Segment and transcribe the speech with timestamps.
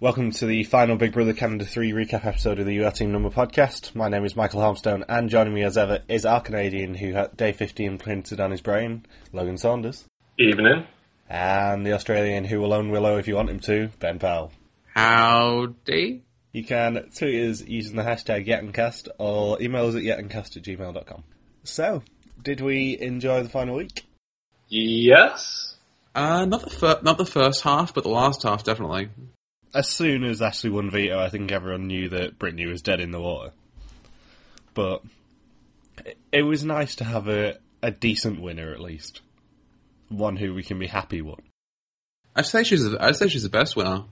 [0.00, 3.28] Welcome to the final Big Brother Canada 3 recap episode of the UR Team Number
[3.28, 3.94] podcast.
[3.94, 7.36] My name is Michael Harmstone, and joining me as ever is our Canadian who had
[7.36, 10.06] day 50 imprinted on his brain, Logan Saunders.
[10.38, 10.86] Evening.
[11.28, 14.52] And the Australian who will own Willow if you want him to, Ben Powell.
[14.94, 16.22] Howdy.
[16.52, 21.24] You can tweet us using the hashtag YetandCast or email us at yetancast at gmail.com.
[21.64, 22.02] So,
[22.42, 24.06] did we enjoy the final week?
[24.66, 25.74] Yes.
[26.14, 29.10] Uh, not the fir- not the first half, but the last half definitely.
[29.74, 33.10] As soon as Ashley won veto, I think everyone knew that Brittany was dead in
[33.12, 33.52] the water.
[34.74, 35.02] But
[36.04, 39.20] it- it was nice to have a, a decent winner at least.
[40.08, 41.38] One who we can be happy with.
[42.34, 44.04] I'd say she's the, I'd say she's the best winner.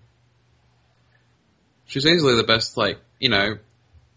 [1.86, 3.59] She's easily the best, like you know,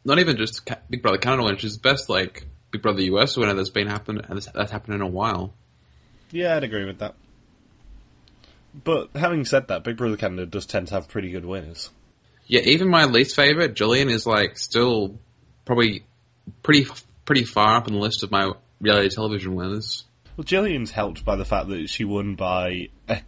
[0.04, 1.58] not even just Big Brother Canada winner.
[1.58, 5.08] She's the best, like Big Brother US winner that's been happened that's happened in a
[5.08, 5.54] while.
[6.32, 7.16] Yeah, I'd agree with that.
[8.74, 11.90] But having said that, Big Brother Canada does tend to have pretty good winners.
[12.48, 15.20] Yeah, even my least favorite, Jillian, is like still
[15.66, 16.04] probably
[16.64, 16.88] pretty
[17.26, 20.06] pretty far up in the list of my reality television winners.
[20.38, 23.20] Well, Jillian's helped by the fact that she won by eh,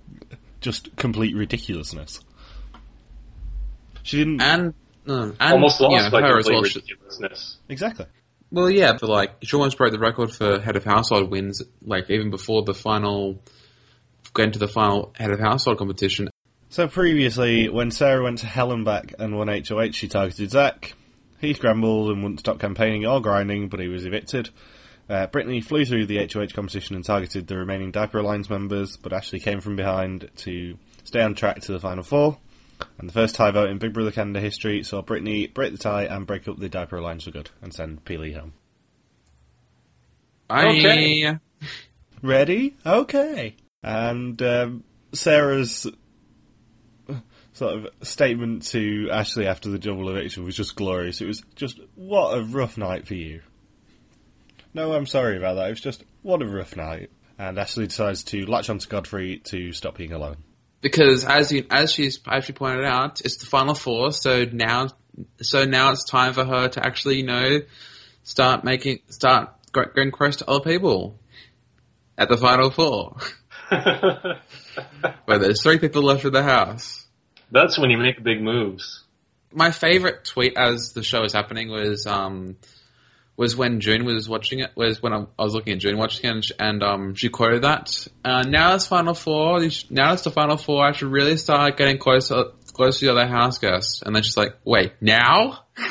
[0.61, 2.19] just complete ridiculousness.
[4.03, 4.73] She didn't And,
[5.07, 6.63] uh, and Almost you lost know, by her as complete well.
[6.63, 7.57] Ridiculousness.
[7.69, 8.05] exactly.
[8.51, 12.09] Well, yeah, but like she almost broke the record for head of household wins, like
[12.09, 13.41] even before the final,
[14.33, 16.29] going to the final head of household competition.
[16.69, 20.95] So previously, when Sarah went to Hell and back and won HOH, she targeted Zach.
[21.39, 24.49] He scrambled and wouldn't stop campaigning or grinding, but he was evicted.
[25.09, 29.13] Uh, Brittany flew through the HOH competition and targeted the remaining Diaper Alliance members, but
[29.13, 32.37] Ashley came from behind to stay on track to the final four.
[32.97, 36.05] And the first tie vote in Big Brother Canada history saw Brittany break the tie
[36.05, 38.53] and break up the Diaper Alliance for good and send Peely home.
[40.49, 41.37] I Okay.
[42.21, 42.75] Ready?
[42.85, 43.55] Okay.
[43.83, 45.85] And um, Sarah's
[47.53, 51.21] sort of statement to Ashley after the double eviction was just glorious.
[51.21, 53.41] It was just, what a rough night for you.
[54.73, 55.67] No, I'm sorry about that.
[55.67, 57.11] It was just, what a rough night.
[57.37, 60.37] And Ashley decides to latch onto Godfrey to stop being alone.
[60.81, 64.11] because as you as she's she pointed out, it's the final four.
[64.11, 64.89] So now,
[65.41, 67.61] so now it's time for her to actually, you know,
[68.23, 71.19] start making start go- going close to other people
[72.17, 73.17] at the final four.
[75.25, 77.05] Where there's three people left in the house.
[77.51, 79.03] That's when you make big moves.
[79.51, 82.57] my favorite tweet as the show was happening was um
[83.35, 84.71] was when June was watching it.
[84.75, 87.29] Was when I, I was looking at June watching it, and, she, and um she
[87.29, 88.07] quoted that.
[88.23, 89.59] Uh, now it's final four.
[89.89, 90.85] Now it's the final four.
[90.85, 94.01] I should really start getting closer close to the other house guests.
[94.03, 95.65] And then she's like, "Wait, now?"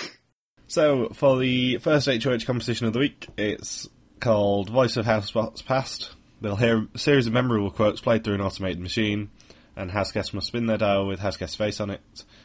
[0.68, 3.86] So, for the first HOH competition of the week, it's
[4.20, 6.14] called Voice of House Spots Past.
[6.42, 9.30] They'll hear a series of memorable quotes played through an automated machine,
[9.76, 12.00] and house guests must spin their dial with house guest's face on it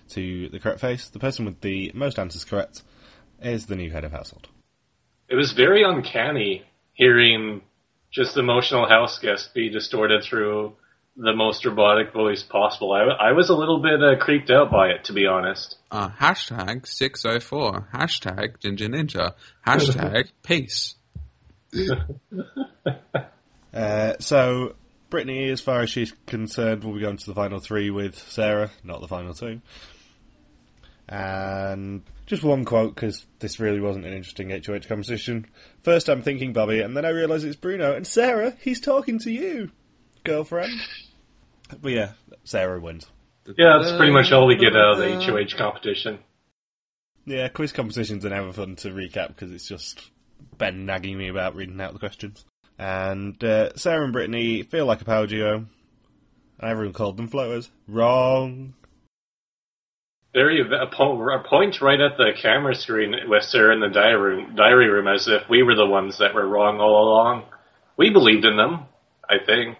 [0.09, 1.09] to the correct face.
[1.09, 2.83] The person with the most answers correct
[3.41, 4.49] is the new head of household.
[5.27, 6.63] It was very uncanny
[6.93, 7.61] hearing
[8.11, 10.73] just emotional house guest be distorted through
[11.15, 12.93] the most robotic voice possible.
[12.93, 15.75] I, I was a little bit uh, creeped out by it, to be honest.
[15.89, 17.89] Uh, hashtag six oh four.
[17.93, 19.33] Hashtag Ginger Ninja.
[19.65, 20.93] Hashtag peace.
[23.77, 24.75] Uh, so,
[25.11, 28.71] Brittany, as far as she's concerned, will be going to the final three with Sarah,
[28.83, 29.61] not the final two.
[31.07, 35.45] And just one quote, because this really wasn't an interesting HOH competition.
[35.83, 37.95] First, I'm thinking Bobby, and then I realise it's Bruno.
[37.95, 39.71] And Sarah, he's talking to you,
[40.23, 40.73] girlfriend.
[41.81, 42.11] But yeah,
[42.43, 43.07] Sarah wins.
[43.57, 46.19] Yeah, that's pretty much all we get out of the HOH competition.
[47.25, 50.11] Yeah, quiz competitions are never fun to recap because it's just
[50.57, 52.43] Ben nagging me about reading out the questions.
[52.77, 55.65] And uh, Sarah and Brittany feel like a power duo.
[56.59, 57.69] And everyone called them floaters.
[57.87, 58.73] Wrong.
[60.35, 64.55] A, po- a point right at the camera screen with Sarah in the diary room,
[64.55, 67.45] diary room, as if we were the ones that were wrong all along.
[67.97, 68.85] We believed in them,
[69.27, 69.77] I think.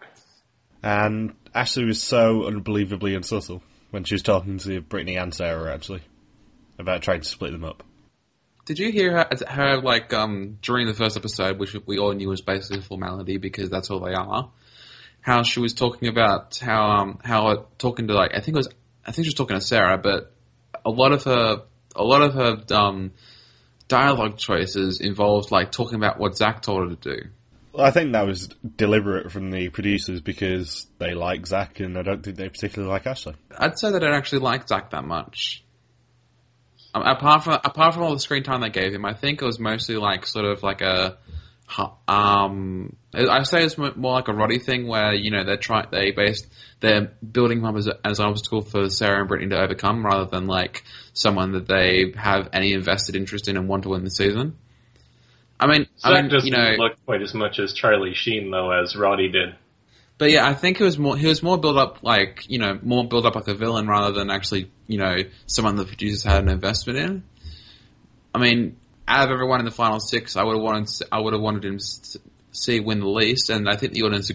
[0.82, 6.02] And Ashley was so unbelievably unsubtle when she was talking to Brittany and Sarah, actually,
[6.80, 7.84] about trying to split them up.
[8.68, 12.28] Did you hear her, her like um during the first episode, which we all knew
[12.28, 14.52] was basically a formality because that's all they are?
[15.22, 18.70] How she was talking about how um how talking to like I think it was
[19.06, 20.34] I think she was talking to Sarah, but
[20.84, 21.64] a lot of her
[21.96, 23.14] a lot of her um
[23.88, 27.30] dialogue choices involved like talking about what Zach told her to do.
[27.72, 32.02] Well, I think that was deliberate from the producers because they like Zach and I
[32.02, 33.36] don't think they particularly like Ashley.
[33.58, 35.64] I'd say they don't actually like Zach that much.
[36.98, 39.46] Um, apart from apart from all the screen time they gave him, I think it
[39.46, 41.18] was mostly like sort of like a
[42.08, 45.88] um, I say it's mo- more like a Roddy thing where you know they're trying
[45.92, 46.48] they based
[46.80, 50.30] they're building him up as, as an obstacle for Sarah and Brittany to overcome rather
[50.30, 50.84] than like
[51.14, 54.58] someone that they have any invested interest in and want to win the season.
[55.60, 58.50] I mean, Zach I mean, doesn't you know, look quite as much as Charlie Sheen
[58.50, 59.56] though as Roddy did.
[60.18, 61.16] But yeah, I think it was more.
[61.16, 64.14] He was more built up like you know more built up like a villain rather
[64.14, 67.24] than actually you know someone the producers had an investment in.
[68.34, 68.78] I mean,
[69.08, 71.66] out of everyone in the final six, I would have wanted I would have wanted
[71.66, 72.20] him to
[72.52, 74.32] see win the least, and I think the audience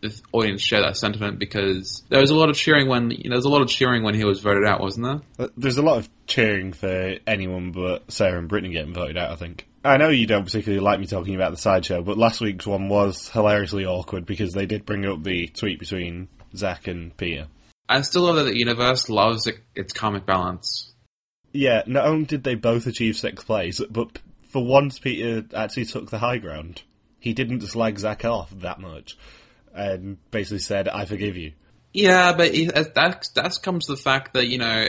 [0.00, 3.30] the audience share that sentiment because there was a lot of cheering when you know,
[3.30, 5.46] there was a lot of cheering when he was voted out, wasn't there?
[5.46, 9.30] Uh, There's a lot of cheering for anyone but Sarah and Brittany getting voted out,
[9.30, 9.66] I think.
[9.82, 12.88] I know you don't particularly like me talking about the sideshow, but last week's one
[12.88, 17.46] was hilariously awkward because they did bring up the tweet between Zach and Peter.
[17.88, 20.92] I still love that the universe loves its comic balance.
[21.52, 24.18] Yeah, not only did they both achieve sixth place, but
[24.48, 26.82] for once Peter actually took the high ground.
[27.18, 29.16] He didn't slag Zach off that much
[29.74, 31.52] and basically said, I forgive you.
[31.92, 34.86] Yeah, but that that comes to the fact that you know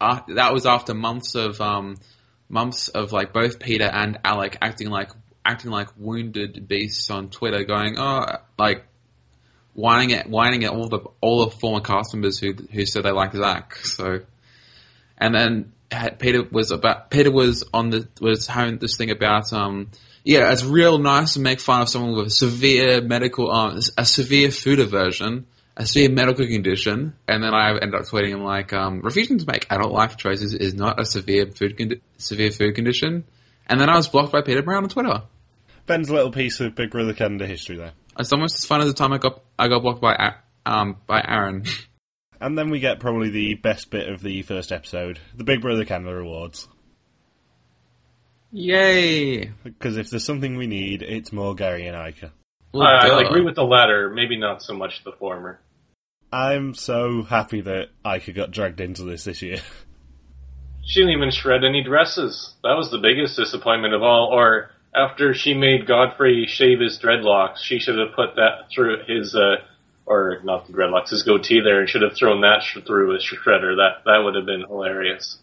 [0.00, 1.96] uh, that was after months of um,
[2.54, 5.10] months of like both Peter and Alec acting like
[5.44, 8.86] acting like wounded beasts on Twitter, going oh like
[9.74, 13.10] whining at whining at all the all the former cast members who who said they
[13.10, 13.76] liked Zach.
[13.76, 14.20] So,
[15.18, 15.72] and then
[16.18, 19.90] Peter was about Peter was on the was having this thing about um
[20.24, 24.06] yeah it's real nice to make fun of someone with a severe medical um a
[24.06, 25.46] severe food aversion.
[25.76, 29.46] A severe medical condition, and then I ended up tweeting him like, um, "Refusing to
[29.46, 33.24] make adult life choices is not a severe food severe food condition."
[33.66, 35.22] And then I was blocked by Peter Brown on Twitter.
[35.86, 37.92] Ben's little piece of Big Brother Canada history there.
[38.18, 40.34] It's almost as fun as the time I got I got blocked by
[40.64, 41.64] um by Aaron.
[42.40, 45.86] And then we get probably the best bit of the first episode, the Big Brother
[45.86, 46.68] Canada Awards.
[48.52, 49.50] Yay!
[49.62, 52.32] Because if there's something we need, it's more Gary and Ika.
[52.74, 53.08] Well, I.
[53.08, 55.60] I agree with the latter, maybe not so much the former.
[56.32, 59.58] I'm so happy that Ika got dragged into this this year.
[60.86, 62.52] She didn't even shred any dresses.
[62.62, 64.28] That was the biggest disappointment of all.
[64.30, 69.34] Or after she made Godfrey shave his dreadlocks, she should have put that through his,
[69.34, 69.64] uh,
[70.04, 73.18] or not the dreadlocks, his goatee there, and should have thrown that sh- through a
[73.18, 73.76] shredder.
[73.76, 75.38] That that would have been hilarious.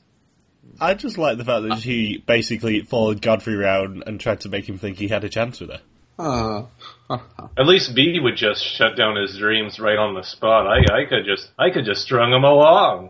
[0.80, 4.70] I just like the fact that she basically followed Godfrey around and tried to make
[4.70, 5.82] him think he had a chance with her.
[6.20, 6.66] Uh,
[7.58, 10.68] At least B would just shut down his dreams right on the spot.
[10.68, 13.10] I I could just I could just strung him along.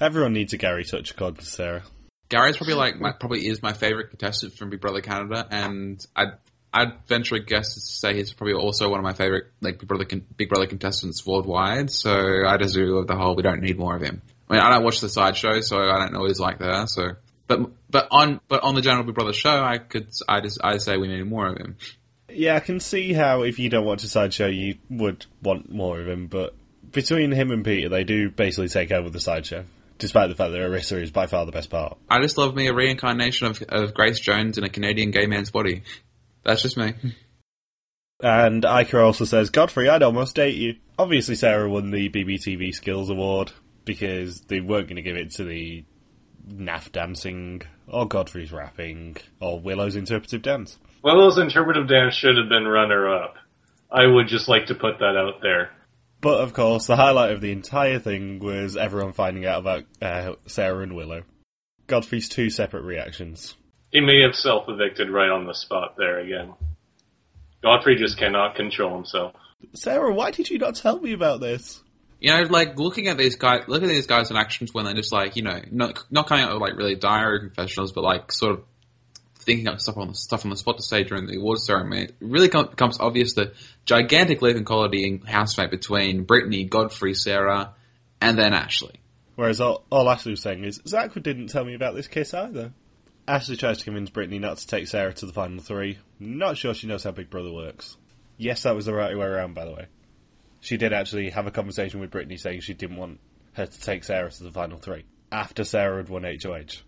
[0.00, 1.82] Everyone needs a Gary touch, according to Sarah.
[2.28, 6.32] Gary's probably like my, probably is my favorite contestant from Big Brother Canada, and I'd
[6.72, 9.88] I'd venture a guess to say he's probably also one of my favorite like Big
[9.88, 10.06] Brother
[10.36, 11.90] Big Brother contestants worldwide.
[11.90, 12.12] So
[12.46, 14.22] I just agree with the whole we don't need more of him.
[14.48, 16.86] I mean I don't watch the sideshow, so I don't know what he's like there.
[16.86, 17.12] So
[17.46, 17.60] but
[17.90, 20.96] but on but on the general Big Brother show, I could I just I say
[20.96, 21.76] we need more of him.
[22.28, 26.00] Yeah, I can see how if you don't watch a sideshow, you would want more
[26.00, 26.54] of him, but
[26.90, 29.64] between him and Peter, they do basically take over the sideshow,
[29.98, 31.96] despite the fact that Arisa is by far the best part.
[32.10, 35.50] I just love me a reincarnation of, of Grace Jones in a Canadian gay man's
[35.50, 35.82] body.
[36.44, 36.94] That's just me.
[38.22, 40.76] And Ika also says, Godfrey, I'd almost date you.
[40.98, 43.52] Obviously, Sarah won the BBTV Skills Award
[43.84, 45.84] because they weren't going to give it to the
[46.48, 50.78] NAF dancing, or Godfrey's rapping, or Willow's interpretive dance.
[51.02, 53.36] Willow's interpretive dance should have been runner up.
[53.90, 55.70] I would just like to put that out there.
[56.20, 60.34] But of course, the highlight of the entire thing was everyone finding out about uh,
[60.46, 61.22] Sarah and Willow.
[61.86, 63.56] Godfrey's two separate reactions.
[63.92, 66.54] He may have self evicted right on the spot there again.
[67.62, 69.34] Godfrey just cannot control himself.
[69.74, 71.82] Sarah, why did you not tell me about this?
[72.20, 74.94] You know, like looking at these guys, look at these guys in actions when they're
[74.94, 78.32] just like, you know, not not coming out with like really diary confessionals, but like
[78.32, 78.64] sort of
[79.46, 82.04] thinking up stuff on the stuff on the spot to say during the awards ceremony.
[82.04, 83.52] It really com- becomes obvious the
[83.84, 87.74] gigantic leap in quality in housemate between Brittany, Godfrey, Sarah,
[88.20, 89.00] and then Ashley.
[89.36, 92.72] Whereas all, all Ashley was saying is, Zach didn't tell me about this kiss either.
[93.28, 95.98] Ashley tries to convince Brittany not to take Sarah to the final three.
[96.18, 97.96] Not sure she knows how Big Brother works.
[98.38, 99.86] Yes, that was the right way around, by the way.
[100.60, 103.20] She did actually have a conversation with Brittany saying she didn't want
[103.52, 106.82] her to take Sarah to the final three after Sarah had won HOH.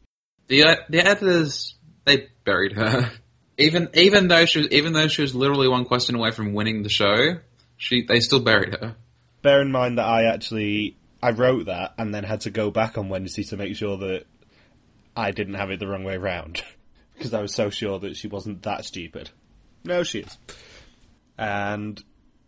[0.49, 3.11] The uh, the editors they buried her.
[3.61, 6.85] Even even though she was even though she was literally one question away from winning
[6.85, 7.41] the show,
[7.77, 8.95] she they still buried her.
[9.43, 12.97] Bear in mind that I actually I wrote that and then had to go back
[12.97, 14.27] on Wednesday to make sure that
[15.17, 16.63] I didn't have it the wrong way round
[17.17, 19.31] because I was so sure that she wasn't that stupid.
[19.85, 20.39] No, she is.
[21.37, 22.01] And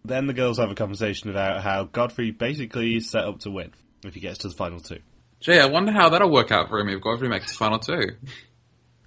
[0.04, 3.72] then the girls have a conversation about how Godfrey basically is set up to win
[4.04, 5.00] if he gets to the final two.
[5.40, 8.16] Gee, I wonder how that'll work out for him if Godfrey makes the final two.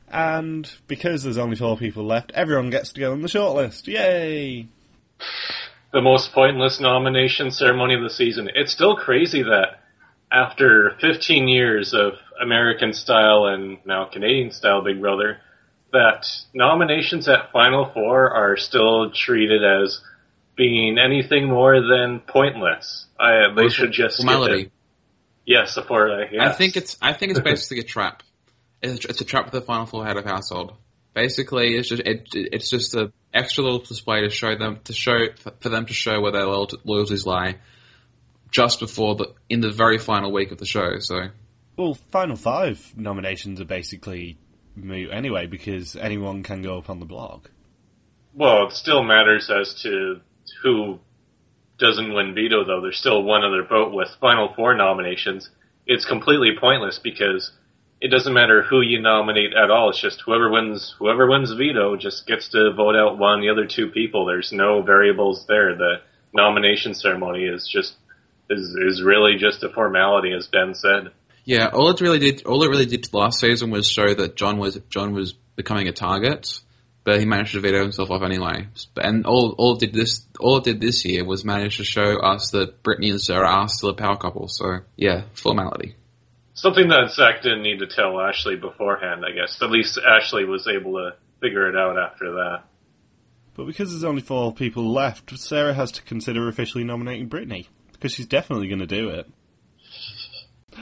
[0.09, 3.87] And because there's only four people left, everyone gets to go on the shortlist.
[3.87, 4.67] Yay!
[5.91, 8.49] The most pointless nomination ceremony of the season.
[8.53, 9.79] It's still crazy that
[10.31, 15.37] after 15 years of American style and now Canadian style Big Brother,
[15.91, 20.01] that nominations at Final Four are still treated as
[20.55, 23.07] being anything more than pointless.
[23.19, 24.61] I, they should just get formality.
[24.63, 24.71] it.
[25.45, 26.41] Yes, for uh, yes.
[26.41, 28.23] I think it's I think it's basically a trap.
[28.81, 30.73] It's, it's a trap for the final four head of household.
[31.13, 35.27] Basically, it's just it, it's just a extra little display to show them to show
[35.59, 37.57] for them to show where their loyalty- loyalties lie,
[38.51, 40.99] just before the in the very final week of the show.
[40.99, 41.27] So
[41.77, 44.37] Well, Final Five nominations are basically
[44.75, 47.47] moot anyway because anyone can go up on the blog.
[48.33, 50.21] Well, it still matters as to
[50.61, 50.99] who
[51.79, 52.81] doesn't win veto, though.
[52.81, 55.49] There's still one other vote with Final Four nominations.
[55.85, 57.51] It's completely pointless because
[57.99, 59.89] it doesn't matter who you nominate at all.
[59.89, 63.65] It's just whoever wins, whoever wins veto just gets to vote out one the other
[63.65, 64.25] two people.
[64.25, 65.75] There's no variables there.
[65.75, 66.01] The
[66.33, 67.95] nomination ceremony is just
[68.49, 71.11] is is really just a formality, as Ben said.
[71.45, 74.57] yeah, all it really did all it really did last season was show that John
[74.57, 76.59] was John was becoming a target,
[77.03, 78.67] but he managed to veto himself off anyway.
[78.97, 82.19] And all all it did this all it did this year was manage to show
[82.19, 84.47] us that Brittany and Sarah are still a power couple.
[84.47, 85.95] So yeah, formality.
[86.53, 89.61] Something that Zach didn't need to tell Ashley beforehand, I guess.
[89.61, 92.63] At least Ashley was able to figure it out after that.
[93.55, 98.13] But because there's only four people left, Sarah has to consider officially nominating Brittany because
[98.13, 99.29] she's definitely going to do it.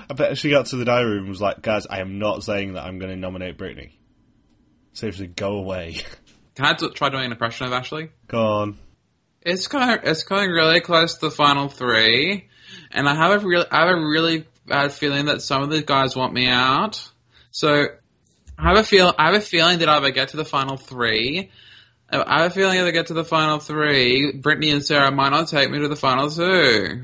[0.10, 2.44] I bet she got to the diary room and was like, "Guys, I am not
[2.44, 3.98] saying that I'm going to nominate Brittany.
[4.94, 6.02] Seriously, go away.
[6.56, 8.12] Can I try doing an impression of Ashley?
[8.28, 8.78] go on."
[9.42, 12.48] It's kind of, it's coming really close to the final three,
[12.92, 15.82] and I have a real I have a really bad feeling that some of the
[15.82, 17.10] guys want me out.
[17.50, 17.88] So
[18.58, 21.50] I have a feel I have a feeling that either get to the final three.
[22.12, 25.30] I have a feeling if I get to the final three, Brittany and Sarah might
[25.30, 27.02] not take me to the final two.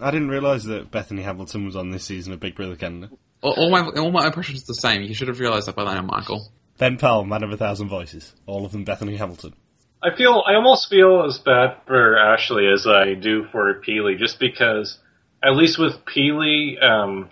[0.00, 3.10] I didn't realise that Bethany Hamilton was on this season of Big Brother Canada.
[3.42, 5.02] All, all my all my impressions are the same.
[5.02, 6.50] You should have realised that by now, Michael.
[6.78, 9.54] Ben Powell, Man of a Thousand Voices, all of them Bethany Hamilton.
[10.02, 14.38] I feel I almost feel as bad for Ashley as I do for Peely, just
[14.38, 14.98] because
[15.42, 17.30] at least with Peely, um,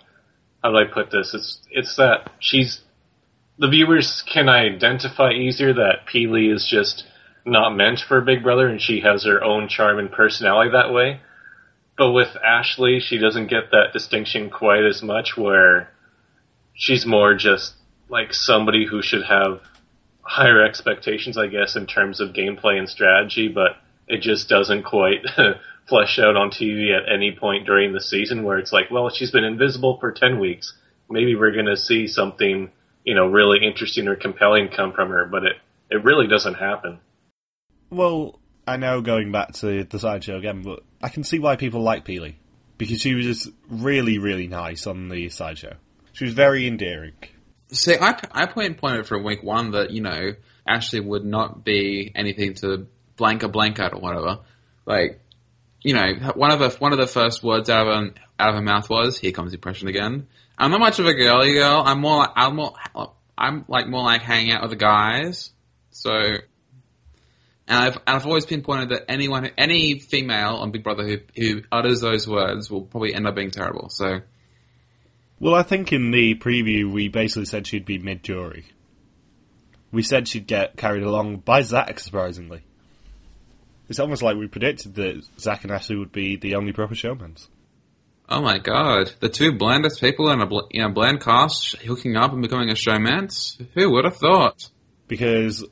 [0.61, 1.33] how do I put this?
[1.33, 2.81] It's it's that she's
[3.57, 7.05] the viewers can identify easier that Peely is just
[7.45, 11.21] not meant for Big Brother, and she has her own charm and personality that way.
[11.97, 15.89] But with Ashley, she doesn't get that distinction quite as much, where
[16.73, 17.73] she's more just
[18.09, 19.61] like somebody who should have
[20.21, 25.25] higher expectations, I guess, in terms of gameplay and strategy, but it just doesn't quite
[25.87, 29.31] flesh out on TV at any point during the season where it's like, well, she's
[29.31, 30.73] been invisible for 10 weeks.
[31.09, 32.71] Maybe we're going to see something,
[33.05, 35.55] you know, really interesting or compelling come from her, but it,
[35.89, 36.99] it really doesn't happen.
[37.89, 41.81] Well, I know going back to the sideshow again, but I can see why people
[41.81, 42.35] like Peely.
[42.77, 45.77] Because she was just really, really nice on the sideshow.
[46.11, 47.13] She was very endearing.
[47.71, 50.33] See, I, I point pointed from week one that you know
[50.65, 54.39] Ashley would not be anything to blank a blank at or whatever.
[54.85, 55.19] Like,
[55.81, 58.55] you know, one of the one of the first words out of her, out of
[58.55, 61.83] her mouth was, "Here comes depression again." I'm not much of a girly girl.
[61.85, 62.73] I'm more like I'm more
[63.37, 65.51] I'm like more like hanging out with the guys.
[65.91, 66.39] So, and
[67.67, 71.99] I've and I've always pinpointed that anyone any female on Big Brother who who utters
[71.99, 73.89] those words will probably end up being terrible.
[73.89, 74.21] So.
[75.39, 78.65] Well, I think in the preview we basically said she'd be mid jury.
[79.91, 82.63] We said she'd get carried along by Zach, surprisingly.
[83.87, 87.47] It's almost like we predicted that Zach and Ashley would be the only proper showmans.
[88.29, 92.17] Oh my god, the two blandest people in a bl- in a bland cast hooking
[92.17, 93.61] up and becoming a showmance?
[93.73, 94.69] Who would have thought?
[95.07, 95.63] Because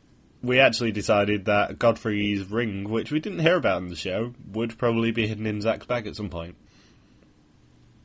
[0.41, 4.77] we actually decided that Godfrey's ring, which we didn't hear about in the show, would
[4.77, 6.55] probably be hidden in Zach's bag at some point.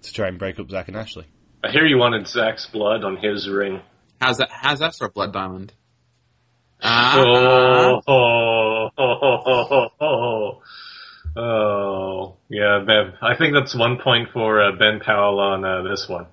[0.02, 1.26] To try and break up Zach and Ashley.
[1.62, 3.80] I hear you wanted Zach's blood on his ring.
[4.20, 4.50] How's that?
[4.50, 5.72] How's that for a blood diamond?
[6.82, 10.62] Ah, Oh, oh, oh, oh, oh, oh.
[11.36, 13.12] Oh, yeah, Ben.
[13.22, 16.26] I think that's one point for uh, Ben Powell on uh, this one.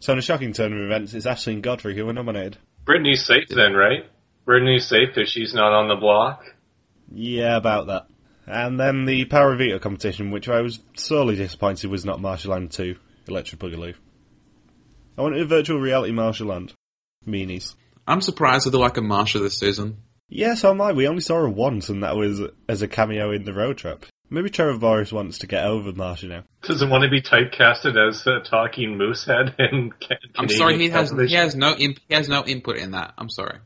[0.00, 2.58] So in a shocking turn of events, it's Ashley and Godfrey who were nominated.
[2.84, 4.04] Brittany's safe then, right?
[4.44, 6.44] Brittany's safe because she's not on the block.
[7.10, 8.06] Yeah, about that.
[8.46, 12.52] And then the Power of Veto competition, which I was sorely disappointed was not Marshall
[12.52, 12.94] Land 2,
[13.26, 13.94] Electric Boogaloo.
[15.16, 16.72] I wanted a virtual reality Marshall Land.
[17.26, 17.74] Meanies.
[18.06, 19.98] I'm surprised with the lack of Marsha this season.
[20.28, 20.92] Yeah, so am I.
[20.92, 24.06] We only saw her once, and that was as a cameo in the road trip.
[24.30, 26.44] Maybe Trevor Boris wants to get over Marsha now.
[26.62, 31.10] Doesn't want to be typecasted as a talking moosehead in Ca- I'm sorry, he has
[31.10, 33.14] he has no imp- he has no input in that.
[33.16, 33.58] I'm sorry.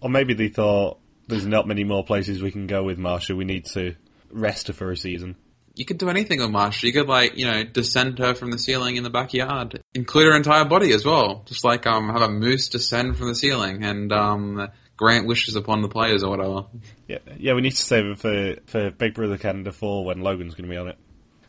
[0.00, 3.36] Or maybe they thought there's not many more places we can go with Marsha.
[3.36, 3.94] We need to
[4.30, 5.36] rest her for a season.
[5.78, 6.82] You could do anything with Marsha.
[6.82, 10.36] You could like you know descend her from the ceiling in the backyard, include her
[10.36, 11.44] entire body as well.
[11.46, 15.80] Just like um have a moose descend from the ceiling and um grant wishes upon
[15.82, 16.66] the players or whatever.
[17.06, 17.54] Yeah, yeah.
[17.54, 20.70] We need to save it for for Big Brother Canada 4 when Logan's going to
[20.70, 20.98] be on it.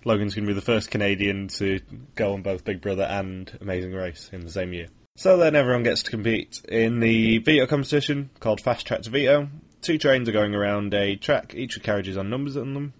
[0.06, 1.82] Logan's going to be the first Canadian to
[2.16, 4.88] go on both Big Brother and Amazing Race in the same year.
[5.18, 9.50] So then everyone gets to compete in the veto competition called Fast Track to Veto.
[9.82, 12.94] Two trains are going around a track, each with carriages on numbers on them.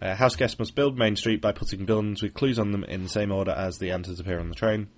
[0.00, 3.02] Uh, house guests must build Main Street by putting buildings with clues on them in
[3.02, 4.88] the same order as the answers appear on the train.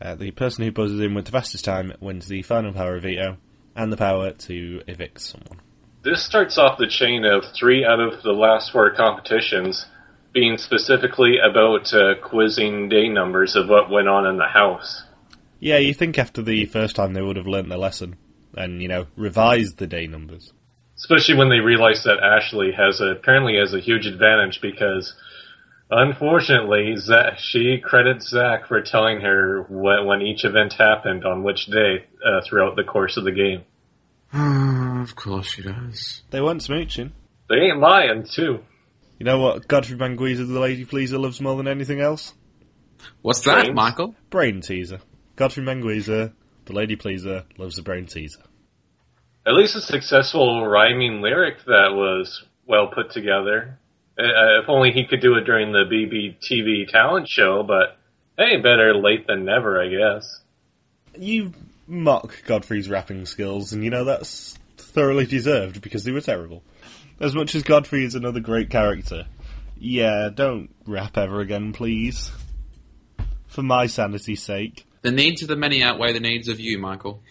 [0.00, 3.04] Uh, the person who buzzes in with the fastest time wins the final power of
[3.04, 3.36] veto
[3.76, 5.60] and the power to evict someone.
[6.02, 9.86] This starts off the chain of three out of the last four competitions
[10.32, 15.04] being specifically about uh, quizzing day numbers of what went on in the house.
[15.60, 18.16] Yeah, you think after the first time they would have learnt their lesson
[18.56, 20.52] and, you know, revised the day numbers.
[21.02, 25.12] Especially when they realize that Ashley has a, apparently has a huge advantage because,
[25.90, 31.66] unfortunately, Zach, she credits Zach for telling her when, when each event happened on which
[31.66, 33.64] day uh, throughout the course of the game.
[35.02, 36.22] of course she does.
[36.30, 37.10] They weren't smooching.
[37.48, 38.60] They ain't lying too.
[39.18, 42.32] You know what Godfrey Mangwiza, the lady pleaser, loves more than anything else?
[43.22, 43.74] What's that, Brains?
[43.74, 44.14] Michael?
[44.30, 45.00] Brain teaser.
[45.34, 46.32] Godfrey Mangwiza,
[46.66, 48.42] the lady pleaser, loves the brain teaser.
[49.46, 53.78] At least a successful rhyming lyric that was well put together.
[54.18, 57.98] Uh, if only he could do it during the BBTV talent show, but
[58.38, 60.40] hey, better late than never, I guess.
[61.18, 61.52] You
[61.86, 66.62] mock Godfrey's rapping skills, and you know that's thoroughly deserved because they were terrible.
[67.20, 69.26] As much as Godfrey is another great character,
[69.78, 72.30] yeah, don't rap ever again, please.
[73.48, 74.86] For my sanity's sake.
[75.02, 77.22] The needs of the many outweigh the needs of you, Michael.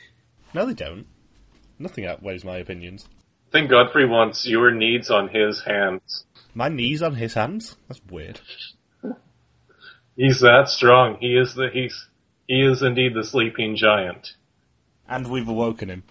[0.53, 1.07] No, they don't.
[1.81, 3.07] Nothing outweighs my opinions.
[3.49, 6.25] I think Godfrey wants your needs on his hands.
[6.53, 7.75] My knees on his hands?
[7.87, 8.39] That's weird.
[10.15, 11.17] He's that strong.
[11.19, 12.07] He is the he's
[12.47, 14.35] he is indeed the sleeping giant.
[15.07, 16.03] And we've awoken him.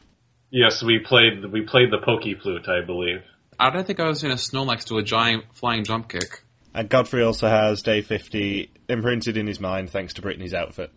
[0.50, 3.22] Yes, we played we played the Poké Flute, I believe.
[3.58, 6.42] I don't think I was seen a Snorlax do a giant flying jump kick.
[6.74, 10.90] And Godfrey also has day 50 imprinted in his mind thanks to Brittany's outfit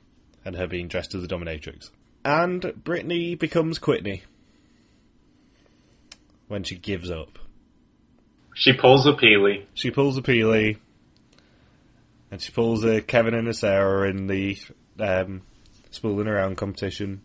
[0.46, 1.90] and her being dressed as a dominatrix.
[2.26, 4.22] And Brittany becomes Quitney
[6.48, 7.40] when she gives up.
[8.56, 9.66] She pulls a peely.
[9.74, 10.78] She pulls a Peely
[12.34, 14.58] and she pulls a Kevin and a Sarah in the
[15.00, 15.44] um,
[15.92, 17.22] spooling around competition.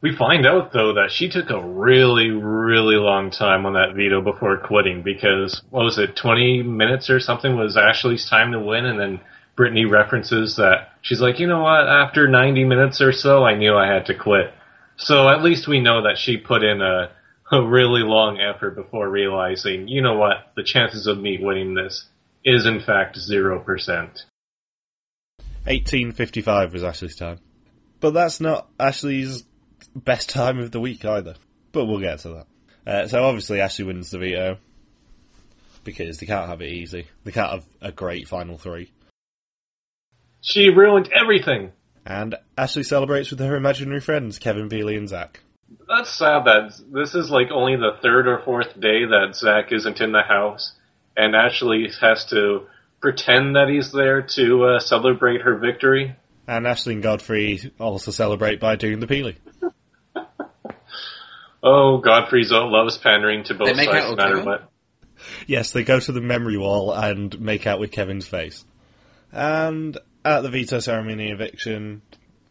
[0.00, 4.20] We find out though that she took a really, really long time on that veto
[4.20, 8.84] before quitting because what was it, twenty minutes or something was Ashley's time to win,
[8.84, 9.20] and then
[9.56, 13.74] Brittany references that she's like, you know what, after ninety minutes or so, I knew
[13.74, 14.52] I had to quit.
[14.96, 17.10] So at least we know that she put in a
[17.52, 22.06] a really long effort before realizing, you know what, the chances of me winning this
[22.44, 24.24] is in fact zero percent.
[25.66, 27.38] 1855 was Ashley's time.
[28.00, 29.44] But that's not Ashley's
[29.96, 31.36] best time of the week either.
[31.72, 32.46] But we'll get to that.
[32.86, 34.58] Uh, so obviously Ashley wins the veto.
[35.84, 37.06] Because they can't have it easy.
[37.24, 38.92] They can't have a great final three.
[40.42, 41.72] She ruined everything.
[42.04, 45.40] And Ashley celebrates with her imaginary friends, Kevin, Peely, and Zach.
[45.88, 50.00] That's sad that this is like only the third or fourth day that Zach isn't
[50.00, 50.72] in the house
[51.16, 52.66] and actually has to
[53.00, 56.16] pretend that he's there to uh, celebrate her victory.
[56.46, 59.36] And Ashley and Godfrey also celebrate by doing the peely.
[61.66, 64.70] Oh, Godfrey Zoe loves pandering to both They make sides no matter what.
[65.46, 68.62] Yes, they go to the memory wall and make out with Kevin's face.
[69.32, 72.02] And at the veto ceremony eviction,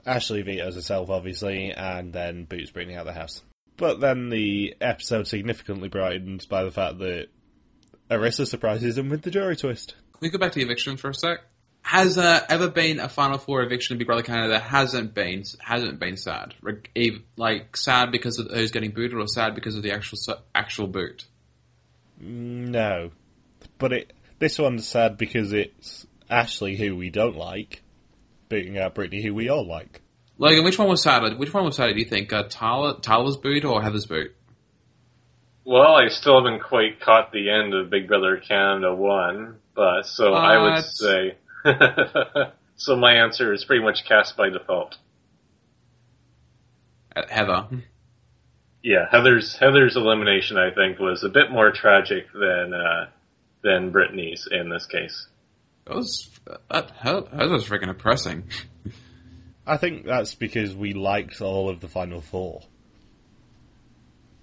[0.06, 3.42] Ashley vetoes herself, obviously, and then boots Brittany out the house.
[3.78, 7.28] But then the episode significantly brightened by the fact that
[8.10, 9.96] Arisa surprises them with the jury twist.
[10.14, 11.40] Can we go back to the eviction for a sec?
[11.82, 15.44] Has there ever been a Final Four eviction in Big Brother Canada that hasn't been
[15.60, 16.54] hasn't been sad?
[17.36, 20.18] Like sad because of who's getting booted, or sad because of the actual
[20.56, 21.26] actual boot?
[22.22, 23.12] Mm, no.
[23.80, 27.83] But it this one's sad because it's Ashley, who we don't like,
[28.50, 30.02] beating out Brittany, who we all like.
[30.38, 31.36] Logan, which one was sadder?
[31.36, 31.94] Which one was sadder?
[31.94, 34.36] Do you think uh, Tyler Tyler's boot or Heather's boot?
[35.66, 40.34] Well, I still haven't quite caught the end of Big Brother Canada 1, but so
[40.34, 40.84] I would What?
[40.86, 41.38] say.
[42.76, 44.98] so my answer is pretty much cast by default.
[47.16, 47.68] Uh, Heather.
[48.82, 53.06] Yeah, Heather's Heather's elimination, I think, was a bit more tragic than uh,
[53.64, 55.28] than Brittany's in this case.
[55.86, 56.30] That was
[56.70, 58.44] that, hers was freaking depressing.
[59.66, 62.62] I think that's because we liked all of the final four.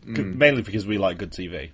[0.05, 1.71] C- Mainly because we like good TV.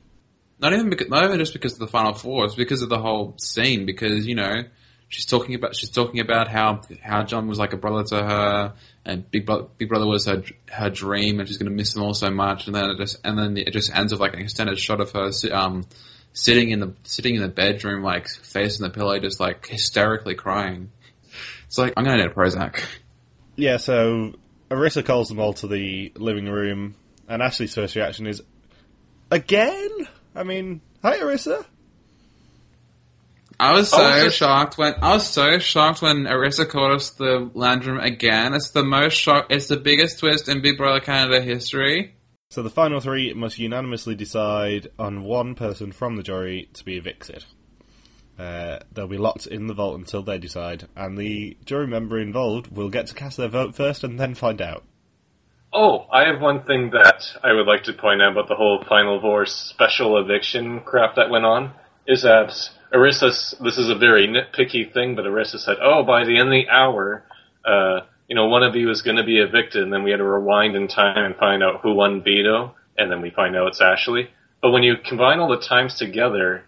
[0.58, 2.44] Not even because, not even just because of the final four.
[2.44, 3.86] It's because of the whole scene.
[3.86, 4.62] Because you know,
[5.08, 8.74] she's talking about she's talking about how how John was like a brother to her,
[9.04, 12.02] and Big Brother Big Brother was her her dream, and she's going to miss him
[12.02, 12.66] all so much.
[12.66, 15.12] And then it just and then it just ends with like an extended shot of
[15.12, 15.84] her um
[16.38, 20.90] sitting in the sitting in the bedroom, like facing the pillow, just like hysterically crying.
[21.66, 22.80] It's like I'm going to need a Prozac.
[23.56, 24.34] Yeah, so
[24.70, 26.94] Arisa calls them all to the living room,
[27.26, 28.42] and Ashley's first reaction is,
[29.30, 29.90] Again?
[30.34, 31.64] I mean, hi Arisa.
[33.58, 37.10] I was so Oh, it's- shocked when I was so shocked when Arisa called us
[37.10, 38.52] the lounge room again.
[38.52, 39.46] It's the most shock.
[39.48, 42.14] It's the biggest twist in Big Brother Canada history.
[42.50, 46.96] So the final three must unanimously decide on one person from the jury to be
[46.96, 47.44] evicted.
[48.38, 52.74] Uh, they'll be locked in the vault until they decide, and the jury member involved
[52.74, 54.84] will get to cast their vote first and then find out.
[55.72, 58.84] Oh, I have one thing that I would like to point out about the whole
[58.88, 61.72] Final Four special eviction crap that went on.
[62.06, 62.54] Is that
[62.92, 66.52] Arisa, this is a very nitpicky thing, but Arisa said, oh, by the end of
[66.52, 67.24] the hour,
[67.64, 70.18] uh, you know, one of you is going to be evicted, and then we had
[70.18, 73.68] to rewind in time and find out who won veto, and then we find out
[73.68, 74.28] it's Ashley.
[74.60, 76.64] But when you combine all the times together,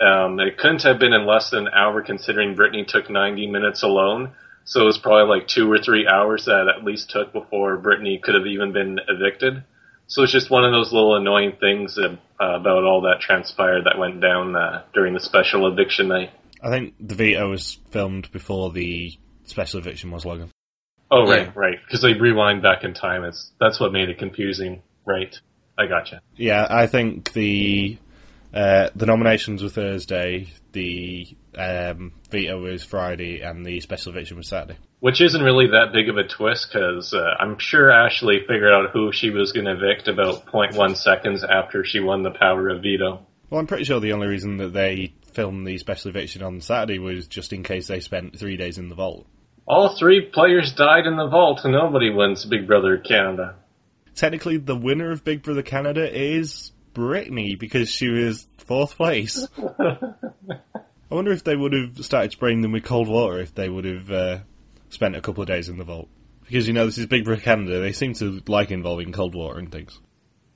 [0.00, 3.82] um, it couldn't have been in less than an hour considering Brittany took 90 minutes
[3.82, 4.32] alone.
[4.64, 8.20] So it was probably like two or three hours that at least took before Brittany
[8.22, 9.64] could have even been evicted.
[10.06, 13.98] So it's just one of those little annoying things uh, about all that transpired that
[13.98, 16.30] went down uh, during the special eviction night.
[16.62, 20.51] I think the veto was filmed before the special eviction was, Logan.
[21.12, 21.52] Oh, right, Yeah.
[21.54, 21.78] right.
[21.84, 23.22] Because they rewind back in time.
[23.24, 24.82] It's That's what made it confusing.
[25.06, 25.38] Right.
[25.78, 26.20] I gotcha.
[26.36, 27.98] Yeah, I think the
[28.54, 34.48] uh, the nominations were Thursday, the um, veto was Friday, and the special eviction was
[34.48, 34.78] Saturday.
[35.00, 38.90] Which isn't really that big of a twist because uh, I'm sure Ashley figured out
[38.92, 42.82] who she was going to evict about 0.1 seconds after she won the power of
[42.82, 43.26] veto.
[43.50, 46.98] Well, I'm pretty sure the only reason that they filmed the special eviction on Saturday
[46.98, 49.26] was just in case they spent three days in the vault.
[49.66, 53.56] All three players died in the vault and nobody wins Big Brother Canada.
[54.14, 59.46] Technically, the winner of Big Brother Canada is Brittany because she was fourth place.
[59.58, 63.84] I wonder if they would have started spraying them with cold water if they would
[63.84, 64.38] have uh,
[64.88, 66.08] spent a couple of days in the vault.
[66.44, 69.58] Because you know this is Big Brother Canada, they seem to like involving cold water
[69.58, 69.98] and things.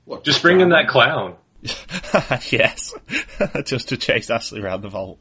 [0.04, 1.36] What, Just bring in that clown.
[2.50, 2.94] yes,
[3.64, 5.18] just to chase Ashley around the vault.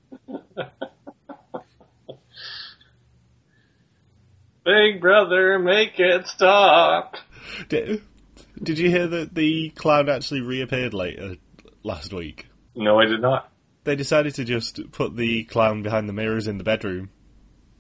[4.65, 7.17] Big Brother, make it stop.
[7.69, 8.01] Did,
[8.62, 11.36] did you hear that the clown actually reappeared later
[11.84, 12.47] last week?
[12.75, 13.51] No, I did not.
[13.84, 17.12] They decided to just put the clown behind the mirrors in the bedroom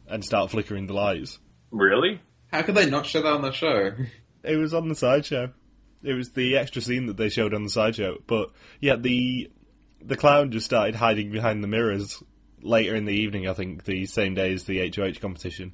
[0.07, 1.39] and start flickering the lights.
[1.71, 2.21] Really?
[2.53, 3.91] How could they not show that on the show?
[4.47, 5.53] It was on the sideshow.
[6.03, 8.21] It was the extra scene that they showed on the sideshow.
[8.27, 9.49] But yeah, the
[10.03, 12.21] the clown just started hiding behind the mirrors
[12.61, 13.47] later in the evening.
[13.47, 15.73] I think the same day as the HOH competition.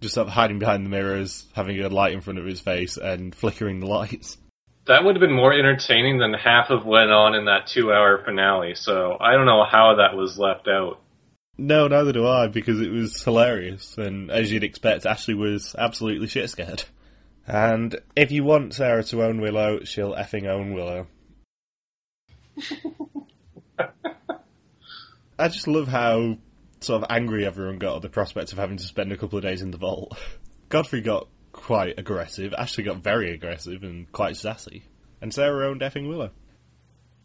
[0.00, 2.96] Just sort of hiding behind the mirrors, having a light in front of his face,
[2.96, 4.36] and flickering the lights.
[4.86, 7.90] That would have been more entertaining than half of what went on in that two
[7.90, 11.00] hour finale, so I don't know how that was left out.
[11.56, 16.26] No, neither do I, because it was hilarious, and as you'd expect, Ashley was absolutely
[16.26, 16.84] shit scared.
[17.46, 21.06] And if you want Sarah to own Willow, she'll effing own Willow.
[25.38, 26.38] I just love how
[26.84, 29.44] sort of angry everyone got at the prospect of having to spend a couple of
[29.44, 30.16] days in the vault.
[30.68, 34.84] Godfrey got quite aggressive, Ashley got very aggressive and quite sassy,
[35.20, 36.30] and Sarah owned effing Willow.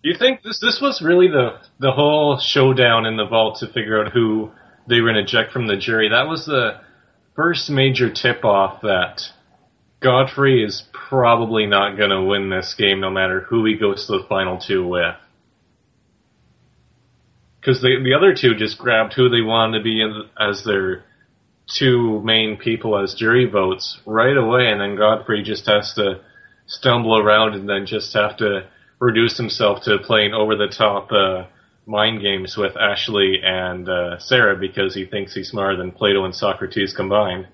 [0.02, 3.68] Do you think this this was really the the whole showdown in the vault to
[3.68, 4.52] figure out who
[4.88, 6.10] they were going to eject from the jury?
[6.10, 6.80] That was the
[7.36, 9.22] first major tip off that
[10.02, 14.20] Godfrey is probably not going to win this game, no matter who he goes to
[14.20, 15.16] the final two with.
[17.70, 21.04] Because the the other two just grabbed who they wanted to be in, as their
[21.68, 26.22] two main people as jury votes right away, and then Godfrey just has to
[26.66, 31.46] stumble around and then just have to reduce himself to playing over the top uh,
[31.86, 36.34] mind games with Ashley and uh, Sarah because he thinks he's smarter than Plato and
[36.34, 37.48] Socrates combined.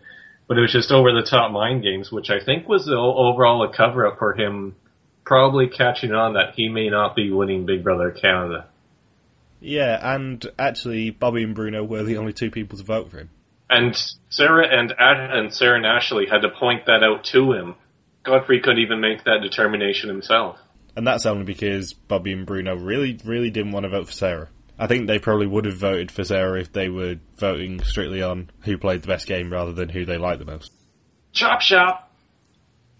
[0.48, 3.64] But it was just over the top mind games, which I think was the overall
[3.64, 4.78] a cover up for him
[5.26, 8.70] probably catching on that he may not be winning Big Brother Canada.
[9.66, 13.32] Yeah, and actually, Bobby and Bruno were the only two people to vote for him.
[13.68, 14.00] And
[14.30, 17.74] Sarah and Ad- and Sarah and Ashley had to point that out to him.
[18.24, 20.58] Godfrey couldn't even make that determination himself.
[20.96, 24.50] And that's only because Bobby and Bruno really, really didn't want to vote for Sarah.
[24.78, 28.52] I think they probably would have voted for Sarah if they were voting strictly on
[28.62, 30.72] who played the best game rather than who they liked the most.
[31.34, 32.12] Chop shop.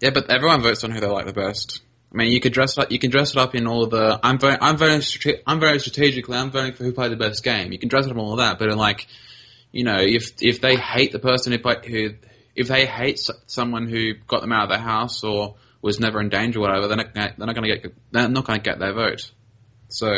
[0.00, 1.80] Yeah, but everyone votes on who they like the best.
[2.16, 2.90] I mean, you could dress it up.
[2.90, 4.18] You can dress it up in all the.
[4.22, 4.56] I'm very.
[4.58, 5.02] I'm very.
[5.46, 6.38] I'm very strategically.
[6.38, 7.72] I'm voting for who played the best game.
[7.72, 9.06] You can dress it up in all of that, but like,
[9.70, 12.14] you know, if if they hate the person who played who,
[12.54, 16.30] if they hate someone who got them out of their house or was never in
[16.30, 17.12] danger, or whatever, they're not.
[17.12, 17.94] Gonna, they're not going to get.
[18.12, 19.30] They're not going to get their vote.
[19.88, 20.08] So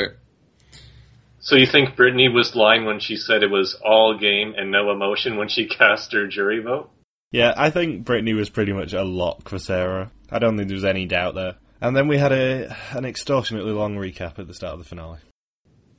[1.41, 4.93] So you think Brittany was lying when she said it was all game and no
[4.93, 6.91] emotion when she cast her jury vote?
[7.33, 10.13] Yeah, I think Brittany was pretty much a lock for Sarah.
[10.31, 11.57] I don't think there was any doubt there.
[11.81, 15.19] And then we had a an extortionately long recap at the start of the finale.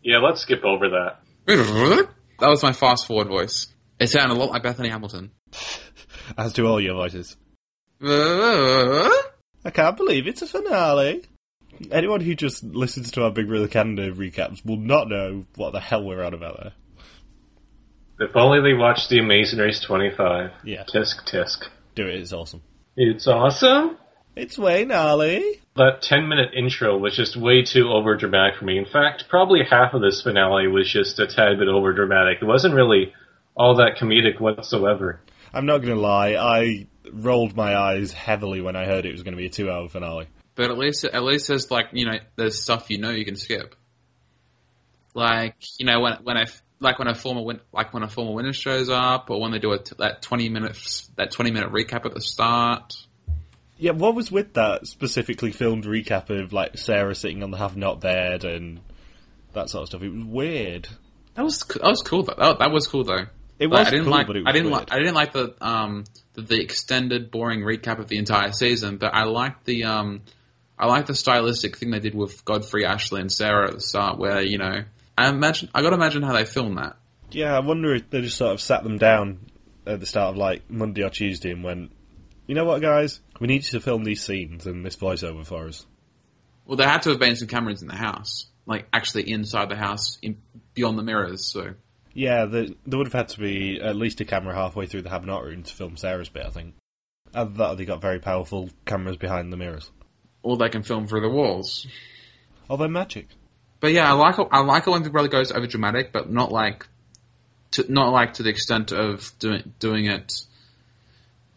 [0.04, 1.20] Yeah, let's skip over that.
[2.40, 3.68] that was my fast forward voice.
[4.00, 5.32] It sounded a lot like Bethany Hamilton.
[6.38, 7.36] As do all your voices.
[8.02, 11.24] I can't believe it's a finale.
[11.92, 15.80] Anyone who just listens to our Big Brother Canada recaps will not know what the
[15.80, 16.74] hell we're on about there.
[18.22, 20.52] If only they watched The Amazing Race 25.
[20.66, 21.68] Yeah, Tisk tisk.
[21.96, 22.62] do it, it's awesome.
[22.96, 23.98] It's awesome.
[24.40, 25.60] It's way gnarly.
[25.76, 28.78] That 10 minute intro was just way too over dramatic for me.
[28.78, 32.38] In fact, probably half of this finale was just a tad bit over dramatic.
[32.42, 33.14] It wasn't really
[33.54, 35.20] all that comedic whatsoever.
[35.54, 39.24] I'm not going to lie, I rolled my eyes heavily when I heard it was
[39.24, 40.28] going to be a two hour finale.
[40.56, 43.36] But at least, at least there's like you know, there's stuff you know you can
[43.36, 43.76] skip.
[45.14, 46.46] Like you know when when I
[46.80, 49.60] like when a former win, like when a former winner shows up, or when they
[49.60, 52.94] do a t- that twenty minutes that twenty minute recap at the start.
[53.80, 57.78] Yeah, what was with that specifically filmed recap of like Sarah sitting on the have
[57.78, 58.82] not bed and
[59.54, 60.04] that sort of stuff?
[60.04, 60.88] It was weird.
[61.36, 62.36] That was that was cool though.
[62.38, 63.28] That, that was cool though.
[63.58, 65.16] It Like, was I didn't cool, like but it was I didn't like I didn't
[65.16, 69.66] like the um the, the extended boring recap of the entire season, but I liked
[69.66, 70.22] the um
[70.78, 74.18] I liked the stylistic thing they did with Godfrey, Ashley, and Sarah at the start,
[74.18, 74.84] where you know
[75.18, 76.98] I imagine I got to imagine how they filmed that.
[77.32, 79.40] Yeah, I wonder if they just sort of sat them down
[79.86, 81.92] at the start of like Monday or Tuesday and went,
[82.50, 85.68] you know what, guys, we need you to film these scenes and this voiceover for
[85.68, 85.86] us.
[86.66, 89.76] Well, there had to have been some cameras in the house, like actually inside the
[89.76, 90.42] house, in,
[90.74, 91.46] beyond the mirrors.
[91.46, 91.76] So
[92.12, 95.12] Yeah, the, there would have had to be at least a camera halfway through the
[95.12, 96.74] have room to film Sarah's bit, I think.
[97.36, 99.92] Either that they got very powerful cameras behind the mirrors.
[100.42, 101.86] or they can film through the walls.
[102.68, 103.28] Oh, they're magic.
[103.80, 106.52] But yeah, I like I like it when Big Brother goes over dramatic, but not
[106.52, 106.88] like
[107.74, 110.34] to, not like to the extent of doing doing it,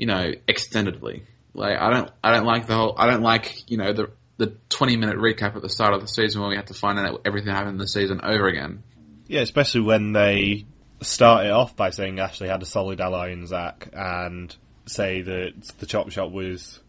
[0.02, 1.22] you know, extendedly.
[1.54, 4.56] Like I don't I don't like the whole I don't like you know the the
[4.68, 7.20] twenty minute recap at the start of the season where we have to find out
[7.24, 8.82] everything happened in the season over again.
[9.28, 10.66] Yeah, especially when they
[11.02, 14.52] start it off by saying Ashley had a solid ally in Zach and
[14.86, 16.80] say that the chop shop was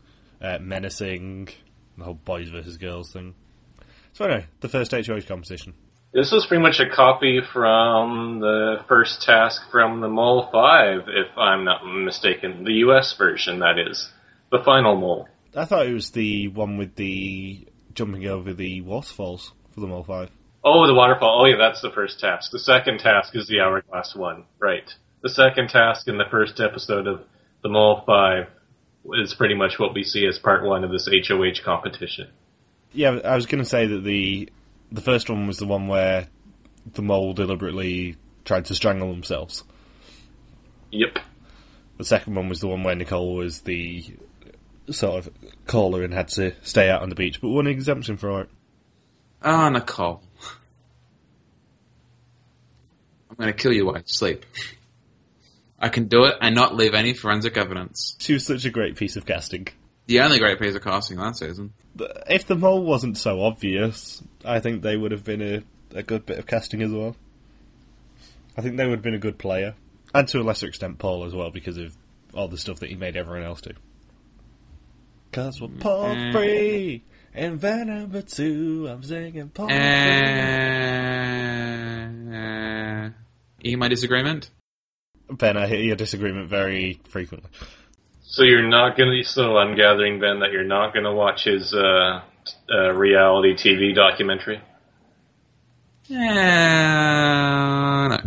[0.42, 1.50] uh, menacing,
[1.96, 3.36] the whole boys versus girls thing.
[4.14, 5.76] So anyway, the first HOH competition.
[6.14, 11.36] This was pretty much a copy from the first task from the Mole 5, if
[11.36, 12.64] I'm not mistaken.
[12.64, 14.12] The US version, that is.
[14.52, 15.28] The final Mole.
[15.56, 20.04] I thought it was the one with the jumping over the waterfalls for the Mole
[20.04, 20.30] 5.
[20.64, 21.42] Oh, the waterfall.
[21.42, 22.52] Oh, yeah, that's the first task.
[22.52, 24.46] The second task is the hourglass one.
[24.60, 24.94] Right.
[25.24, 27.24] The second task in the first episode of
[27.64, 28.48] the Mole 5
[29.16, 32.30] is pretty much what we see as part one of this HOH competition.
[32.92, 34.50] Yeah, I was going to say that the
[34.94, 36.28] the first one was the one where
[36.94, 39.64] the mole deliberately tried to strangle themselves.
[40.92, 41.18] Yep.
[41.98, 44.06] The second one was the one where Nicole was the
[44.92, 45.34] sort of
[45.66, 48.50] caller and had to stay out on the beach, but won an exemption for it.
[49.42, 50.22] Ah, Nicole.
[53.30, 54.46] I'm going to kill you while you sleep.
[55.80, 58.16] I can do it and not leave any forensic evidence.
[58.20, 59.68] She was such a great piece of casting.
[60.08, 61.74] The only great piece of casting that season.
[62.30, 65.64] If the mole wasn't so obvious, I think they would have been a,
[65.98, 67.16] a good bit of casting as well.
[68.58, 69.76] I think they would have been a good player.
[70.14, 71.96] And to a lesser extent, Paul as well, because of
[72.34, 73.72] all the stuff that he made everyone else do.
[75.32, 76.32] Cause we're Paul Mm.
[76.34, 79.76] free, and van number two, I'm singing Paul free.
[82.36, 83.10] Uh,
[83.62, 84.50] you hear my disagreement?
[85.30, 87.50] Ben, I hear your disagreement very frequently.
[88.34, 89.24] So you're not gonna.
[89.24, 92.22] So I'm gathering, Ben, that you're not gonna watch his uh,
[92.68, 94.60] uh, reality TV documentary.
[96.06, 98.18] Yeah, no.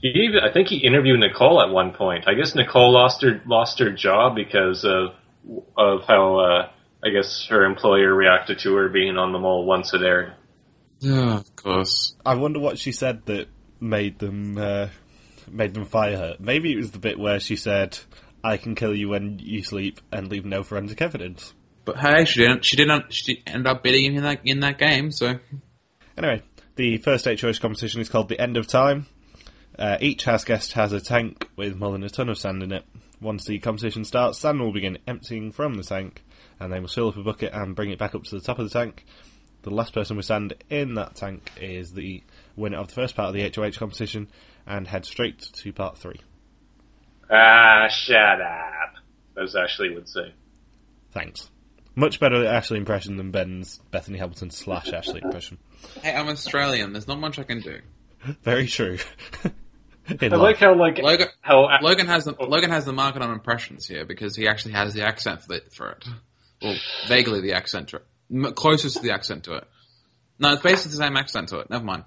[0.00, 2.24] He even, I think he interviewed Nicole at one point.
[2.26, 5.10] I guess Nicole lost her lost her job because of
[5.76, 6.70] of how uh,
[7.04, 10.32] I guess her employer reacted to her being on the mole once it aired.
[11.04, 12.16] Oh, of course.
[12.24, 13.48] I wonder what she said that
[13.80, 14.88] made them uh,
[15.50, 16.36] made them fire her.
[16.40, 17.98] Maybe it was the bit where she said,
[18.42, 22.40] "I can kill you when you sleep and leave no forensic evidence." But hey, she
[22.40, 22.64] didn't.
[22.64, 23.12] She didn't.
[23.12, 25.10] She end up beating him in that in that game.
[25.10, 25.38] So
[26.16, 26.42] Anyway,
[26.76, 29.06] The first HOH competition is called the End of Time.
[29.78, 32.72] Uh, each house guest has a tank with more than a ton of sand in
[32.72, 32.84] it.
[33.20, 36.22] Once the competition starts, sand will begin emptying from the tank,
[36.58, 38.58] and they must fill up a bucket and bring it back up to the top
[38.58, 39.04] of the tank.
[39.62, 42.22] The last person with sand in that tank is the
[42.56, 44.28] winner of the first part of the HOH competition
[44.66, 46.20] and head straight to part three.
[47.30, 48.94] Ah, shut up.
[49.42, 50.34] As Ashley would say.
[51.12, 51.50] Thanks.
[51.94, 55.58] Much better Ashley impression than Ben's Bethany Hamilton slash Ashley impression.
[56.02, 56.92] Hey, I'm Australian.
[56.92, 57.80] There's not much I can do.
[58.42, 58.98] Very true.
[60.08, 60.32] I life.
[60.32, 64.04] like how like Logan, how Logan has the Logan has the market on impressions here
[64.04, 66.04] because he actually has the accent for it, for it.
[66.60, 69.64] Well, vaguely the accent to it, M- closest to the accent to it.
[70.38, 71.70] No, it's basically the same accent to it.
[71.70, 72.04] Never mind.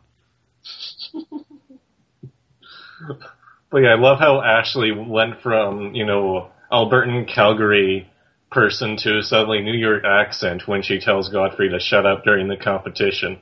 [3.74, 8.08] But yeah, I love how Ashley went from, you know, Albertan Calgary
[8.52, 12.56] person to suddenly New York accent when she tells Godfrey to shut up during the
[12.56, 13.42] competition.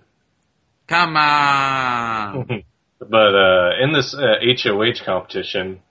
[0.87, 2.63] Come on.
[3.01, 5.81] But uh, in this uh, HOH competition,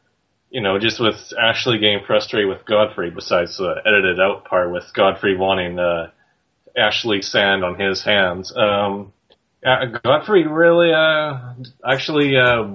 [0.48, 4.84] you know, just with Ashley getting frustrated with Godfrey, besides the edited out part with
[4.94, 6.12] Godfrey wanting uh,
[6.78, 9.12] Ashley sand on his hands, um,
[9.66, 12.68] uh, Godfrey really, uh, actually, uh,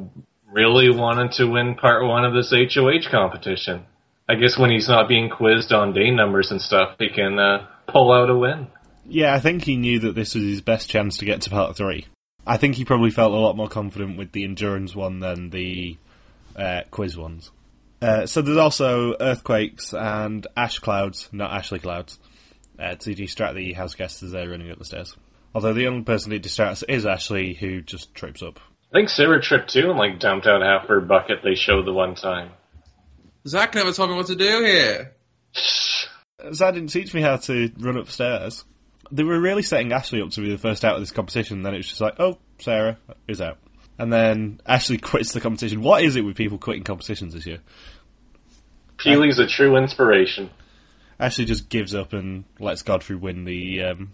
[0.55, 3.85] really wanted to win part one of this HOH competition.
[4.27, 7.67] I guess when he's not being quizzed on day numbers and stuff, he can uh,
[7.87, 8.67] pull out a win.
[9.05, 11.75] Yeah, I think he knew that this was his best chance to get to part
[11.75, 12.07] three.
[12.47, 15.97] I think he probably felt a lot more confident with the endurance one than the
[16.55, 17.51] uh, quiz ones.
[18.01, 22.19] Uh, so there's also earthquakes and ash clouds, not Ashley clouds,
[22.79, 25.15] uh, to distract the house guests as they're running up the stairs.
[25.53, 28.59] Although the only person it distracts is Ashley, who just trips up.
[28.95, 31.91] I think Sarah tripped too and like dumped out half her bucket they showed the
[31.91, 32.51] one time.
[33.45, 35.13] Zach never told me what to do here.
[36.53, 38.63] Zach didn't teach me how to run upstairs.
[39.11, 41.61] They were really setting Ashley up to be the first out of this competition.
[41.61, 43.57] Then it was just like, oh, Sarah is out,
[43.97, 45.81] and then Ashley quits the competition.
[45.81, 47.59] What is it with people quitting competitions this year?
[48.97, 50.51] Peely's a true inspiration.
[51.19, 54.13] Ashley just gives up and lets Godfrey win the um,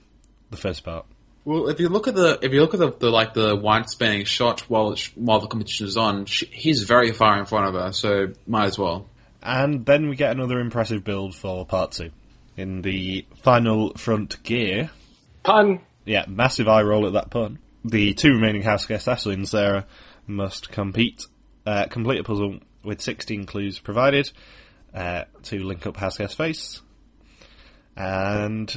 [0.50, 1.06] the first part.
[1.43, 3.89] Well, if you look at the if you look at the, the like the wide
[3.89, 7.67] spanning shot while it's, while the competition is on, she, he's very far in front
[7.67, 9.08] of her, so might as well.
[9.41, 12.12] And then we get another impressive build for part two.
[12.58, 14.91] In the final front gear,
[15.43, 15.80] Pun.
[16.06, 17.58] yeah, massive eye roll at that pun.
[17.84, 19.88] The two remaining house guests, Ashley and Sarah,
[20.27, 21.25] must compete,
[21.65, 24.30] uh, complete a puzzle with 16 clues provided
[24.93, 26.82] uh, to link up house guest face.
[27.95, 28.71] And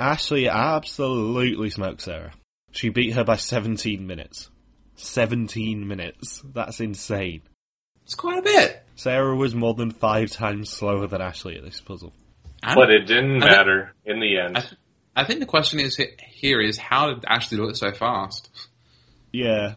[0.00, 2.32] Ashley absolutely smoked Sarah.
[2.72, 4.50] She beat her by 17 minutes.
[4.96, 6.42] 17 minutes.
[6.54, 7.42] That's insane.
[8.04, 8.82] It's quite a bit.
[8.96, 12.12] Sarah was more than five times slower than Ashley at this puzzle.
[12.62, 14.56] I But it didn't I think- matter in the end.
[14.56, 14.74] I, th-
[15.16, 15.96] I think the question is
[16.28, 18.50] here is how did Ashley do it so fast?
[19.32, 19.74] Yeah.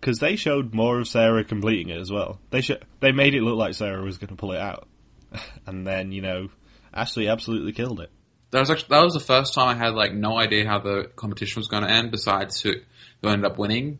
[0.00, 2.40] Because they showed more of Sarah completing it as well.
[2.50, 4.86] They sh- they made it look like Sarah was going to pull it out.
[5.66, 6.48] and then, you know,
[6.94, 8.10] Ashley absolutely killed it.
[8.50, 11.10] That was actually that was the first time I had like no idea how the
[11.16, 12.10] competition was going to end.
[12.10, 12.72] Besides who
[13.22, 13.98] who ended up winning,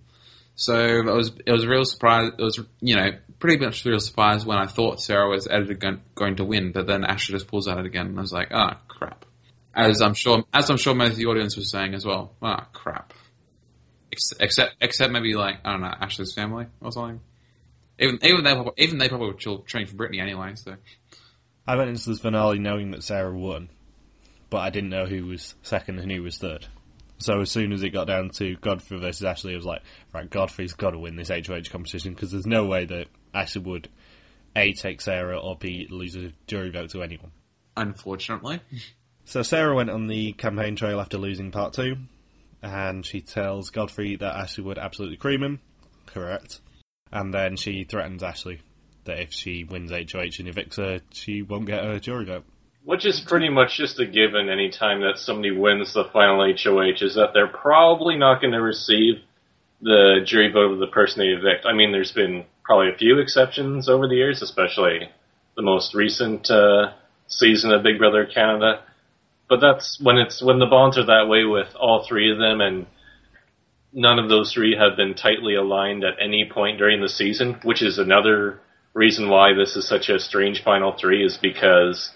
[0.55, 2.33] so it was it was a real surprise.
[2.39, 5.81] It was you know pretty much a real surprise when I thought Sarah was edited
[5.81, 8.33] going, going to win, but then Ashley just pulls out it again, and I was
[8.33, 9.25] like, ah crap.
[9.75, 12.67] As I'm sure as I'm sure most of the audience was saying as well, ah
[12.73, 13.13] crap.
[14.11, 17.21] Ex- Except except maybe like I don't know Ashley's family or something.
[17.99, 20.53] Even even they probably- even they probably were trained for Brittany anyway.
[20.55, 20.77] So
[21.67, 23.69] I went into this finale knowing that Sarah won,
[24.51, 26.67] but I didn't know who was second and who was third.
[27.19, 29.83] So as soon as it got down to Godfrey versus Ashley, I was like,
[30.13, 33.89] right, Godfrey's got to win this HOH competition because there's no way that Ashley would
[34.55, 37.33] A, take Sarah, or B, lose a jury vote to anyone.
[37.77, 38.61] unfortunately,
[39.29, 41.97] So Sarah went on the campaign trail after losing part two,
[42.63, 45.61] and she tells Godfrey that Ashley would absolutely cream him.
[46.07, 46.61] Correct.
[47.13, 48.63] And then she threatens Ashley
[49.05, 52.45] that if she wins HOH and evicts her, she won't get a jury vote.
[52.85, 57.05] Which is pretty much just a given any time that somebody wins the final HOH
[57.05, 59.17] is that they're probably not going to receive
[59.81, 61.67] the jury vote of the person they evict.
[61.67, 65.09] I mean, there's been probably a few exceptions over the years, especially
[65.57, 66.93] the most recent uh,
[67.27, 68.83] season of Big Brother Canada.
[69.49, 72.61] But that's when it's when the bonds are that way with all three of them,
[72.61, 72.87] and
[73.93, 77.83] none of those three have been tightly aligned at any point during the season, which
[77.83, 78.61] is another
[78.93, 82.11] reason why this is such a strange final three, is because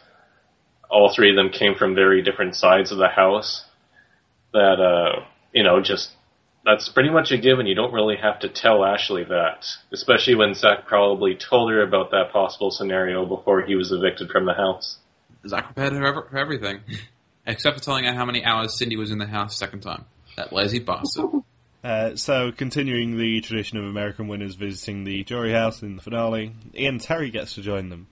[0.93, 3.65] all three of them came from very different sides of the house.
[4.53, 6.11] That uh, you know, just
[6.65, 7.67] that's pretty much a given.
[7.67, 12.11] You don't really have to tell Ashley that, especially when Zach probably told her about
[12.11, 14.99] that possible scenario before he was evicted from the house.
[15.49, 16.81] Zach prepared her for everything,
[17.47, 20.05] except for telling her how many hours Sindy was in the house second time.
[20.37, 21.31] That lazy bastard.
[21.85, 26.55] Uh, so, continuing the tradition of American winners visiting the jury house in the finale,
[26.77, 28.07] Ian Terry gets to join them.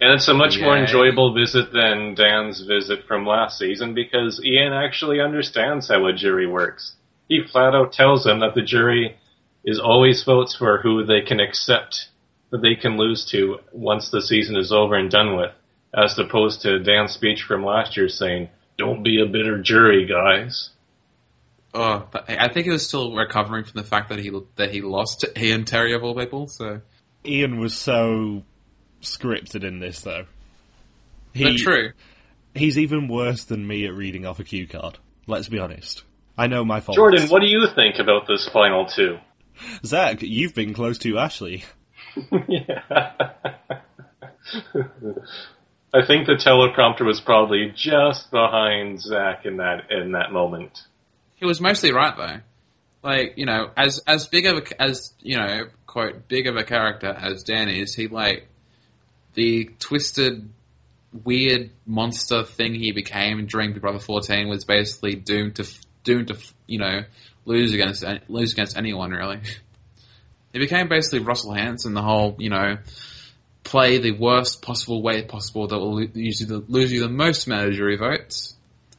[0.00, 4.72] And it's a much more enjoyable visit than Dan's visit from last season because Ian
[4.72, 6.94] actually understands how a jury works.
[7.28, 9.16] He flat out tells them that the jury
[9.64, 12.08] is always votes for who they can accept
[12.50, 15.50] that they can lose to once the season is over and done with,
[15.92, 20.70] as opposed to Dan's speech from last year saying, "Don't be a bitter jury, guys."
[21.72, 24.82] Oh, but I think he was still recovering from the fact that he that he
[24.82, 26.46] lost to Ian Terry of all people.
[26.46, 26.82] So,
[27.24, 28.44] Ian was so
[29.04, 30.26] scripted in this, though.
[31.32, 31.92] He, but true.
[32.54, 34.98] He's even worse than me at reading off a cue card.
[35.26, 36.04] Let's be honest.
[36.36, 36.96] I know my fault.
[36.96, 39.18] Jordan, what do you think about this final two?
[39.84, 41.64] Zach, you've been close to Ashley.
[42.48, 42.82] yeah.
[45.94, 50.82] I think the teleprompter was probably just behind Zach in that in that moment.
[51.36, 52.40] He was mostly right though.
[53.08, 56.64] Like you know, as as big of a as you know, quote big of a
[56.64, 58.48] character as Dan is, he like
[59.34, 60.48] the twisted,
[61.24, 65.66] weird monster thing he became during Big Brother 14 was basically doomed to
[66.02, 67.04] doomed to you know
[67.44, 69.40] lose against lose against anyone really.
[70.52, 72.78] He became basically Russell Hantz, the whole you know
[73.64, 77.46] play the worst possible way possible that will lose you the, lose you the most
[77.46, 78.54] amount of jury votes.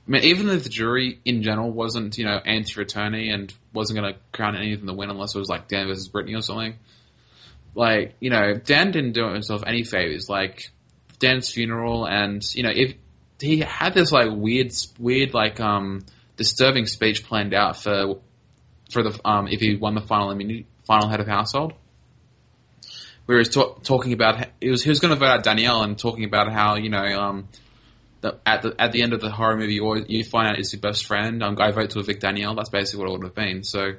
[0.07, 4.13] I mean, even if the jury in general wasn't, you know, anti-attorney and wasn't going
[4.13, 6.75] to crown anything the win unless it was like Dan versus Brittany or something,
[7.75, 10.27] like, you know, Dan didn't do himself any favors.
[10.29, 10.71] Like,
[11.19, 12.95] Dan's funeral and, you know, if
[13.39, 16.05] he had this like weird, weird, like, um,
[16.37, 18.19] disturbing speech planned out for,
[18.91, 21.73] for the, um, if he won the final immunity, final head of household.
[23.25, 25.81] Where he was ta- talking about, he was, he was going to vote out Danielle
[25.81, 27.47] and talking about how, you know, um,
[28.45, 30.79] at the at the end of the horror movie, you, you find out it's your
[30.79, 31.43] best friend.
[31.43, 32.55] Um, I vote to evict Danielle.
[32.55, 33.63] That's basically what it would have been.
[33.63, 33.93] So,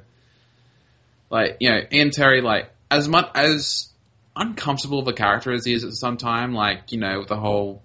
[1.31, 3.93] like you know, Ian Terry, like as much as
[4.35, 7.83] uncomfortable of a character as he is at some time, like you know, the whole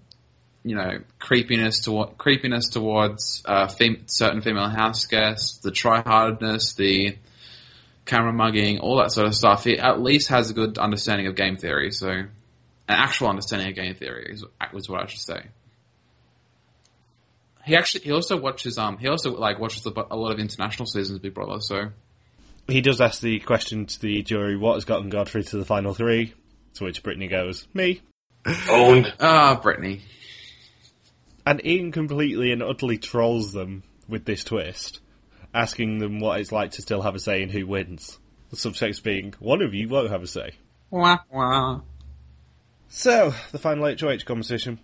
[0.64, 7.18] you know creepiness to creepiness towards uh, fem- certain female house guests, the tryhardness, the
[8.06, 9.64] camera mugging, all that sort of stuff.
[9.64, 11.92] He at least has a good understanding of game theory.
[11.92, 12.30] So, an
[12.88, 15.44] actual understanding of game theory is, was what I should say
[17.66, 20.86] he actually he also watches um he also like watches a, a lot of international
[20.86, 21.60] seasons of Big Brother.
[21.60, 21.90] So
[22.68, 25.94] He does ask the question to the jury, what has gotten Godfrey to the final
[25.94, 26.34] three?
[26.76, 28.02] To which Brittnee goes, me.
[28.70, 29.14] Owned.
[29.20, 30.02] ah, Brittnee.
[31.46, 35.00] And Ian completely and utterly trolls them with this twist,
[35.54, 38.20] asking them what it's like to still have a say in who wins.
[38.52, 40.52] The subtext being, one of you won't have a say.
[40.90, 41.82] Wah, wah.
[42.90, 44.80] So, the final HOH competition.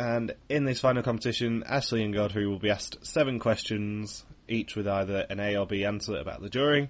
[0.00, 4.88] And in this final competition, Ashley and Godfrey will be asked seven questions, each with
[4.88, 6.88] either an A or B answer about the jury.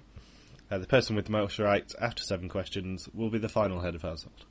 [0.71, 3.95] Uh, the person with the most right after seven questions will be the final head
[3.95, 4.45] of household.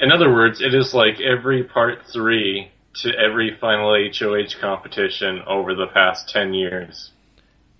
[0.00, 5.76] In other words, it is like every part three to every final HOH competition over
[5.76, 7.12] the past 10 years.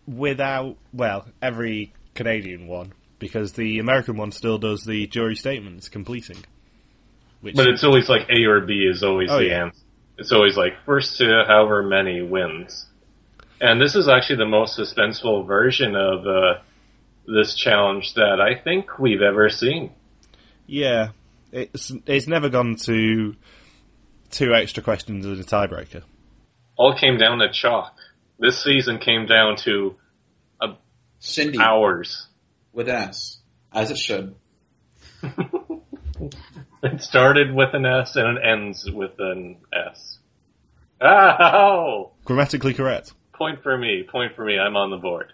[0.07, 6.45] Without, well, every Canadian one, because the American one still does the jury statements completing.
[7.45, 9.64] Which, But it's always like A or B is always Oh, the yeah.
[9.66, 9.78] answer.
[10.16, 12.86] It's always like first to however many wins.
[13.61, 16.61] And this is actually the most suspenseful version of uh,
[17.26, 19.90] this challenge that I think we've ever seen.
[20.66, 21.09] yeah,
[21.53, 23.36] it's it's never gone to
[24.30, 26.03] two extra questions and a tiebreaker.
[26.76, 27.95] All came down to chalk.
[28.38, 29.97] This season came down to
[31.20, 32.26] Sindy hours.
[32.72, 33.38] with an S,
[33.72, 34.34] as it should.
[36.93, 40.18] It started with an S and it ends with an S.
[41.03, 42.12] Ow!
[42.26, 43.14] Grammatically correct.
[43.32, 44.03] Point for me.
[44.03, 44.59] Point for me.
[44.59, 45.32] I'm on the board.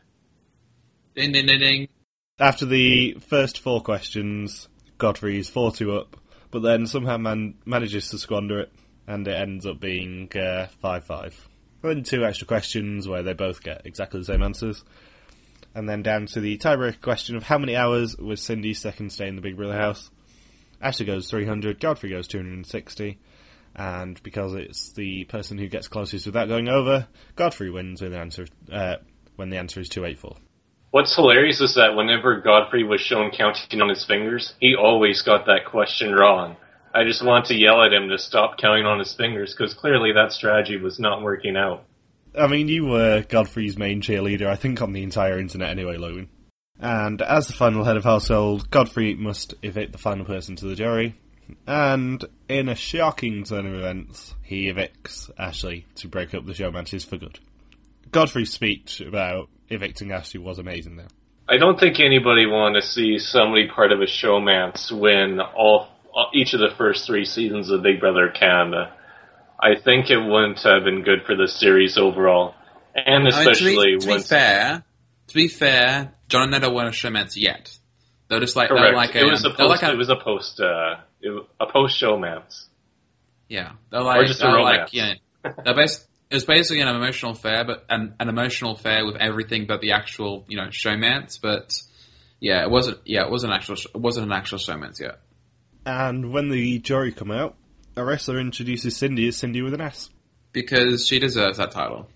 [1.17, 1.89] Ding ding ding ding.
[2.39, 6.17] After the first four questions, Godfrey is 4 2 up,
[6.53, 8.73] but then somehow man- manages to squander it,
[9.09, 11.49] and it ends up being 5 uh, 5.
[11.83, 14.85] Then two extra questions where they both get exactly the same answers.
[15.75, 19.27] And then down to the tiebreaker question of how many hours was Sindy's second stay
[19.27, 20.11] in the Big Brother house.
[20.81, 23.19] Ashley goes 300, Godfrey goes 260,
[23.75, 27.07] and because it's the person who gets closest without going over,
[27.37, 28.97] Godfrey wins with the answer, uh,
[29.37, 30.37] when the answer is 284.
[30.91, 35.47] What's hilarious is that whenever Godfrey was shown counting on his fingers, he always got
[35.47, 36.57] that question wrong.
[36.93, 40.13] I just want to yell at him to stop counting on his fingers because clearly
[40.13, 41.85] that strategy was not working out.
[42.37, 46.29] I mean, you were Godfrey's main cheerleader, I think, on the entire internet anyway, Logan.
[46.81, 50.75] And as the final head of household, Godfrey must evict the final person to the
[50.75, 51.15] jury.
[51.67, 57.07] And in a shocking turn of events, he evicts Ashley to break up the showmances
[57.07, 57.39] for good.
[58.11, 61.09] Godfrey's speech about evicting Ashley was amazing there.
[61.49, 65.89] I don't think anybody wanted to see somebody part of a showmance win all
[66.33, 68.95] each of the first three seasons of Big Brother Canada.
[69.61, 72.55] I think it wouldn't have been good for the series overall,
[72.95, 74.85] and especially I mean, to be, to when be fair,
[75.27, 77.77] to be fair, Jon and Neda weren't a showmance yet.
[78.29, 78.83] They're just like correct.
[78.85, 79.83] they're like a, it was a they're post.
[79.83, 80.61] like a, it was a post.
[80.61, 82.67] Uh, it, a post showmance.
[83.49, 84.79] yeah, they're like just a they're romance.
[84.79, 85.15] like yeah,
[85.65, 89.67] they're bas- it was basically an emotional affair, but an, an emotional affair with everything
[89.67, 91.41] but the actual you know showmance.
[91.43, 91.77] But
[92.39, 92.99] yeah, it wasn't.
[93.05, 93.75] Yeah, it wasn't actual.
[93.75, 95.19] sh- It wasn't an actual showmance yet.
[95.85, 97.57] And when the jury come out,
[97.97, 100.09] Arisa introduces Sindy as Sindy with an S.
[100.53, 102.09] because she deserves that title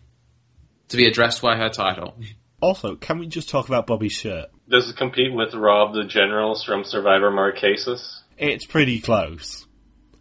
[0.89, 2.15] to be addressed by her title.
[2.65, 4.47] Also, can we just talk about Bobby's shirt?
[4.71, 8.21] Does it compete with Rob the Generals from Survivor Marquesas?
[8.39, 9.67] It's pretty close.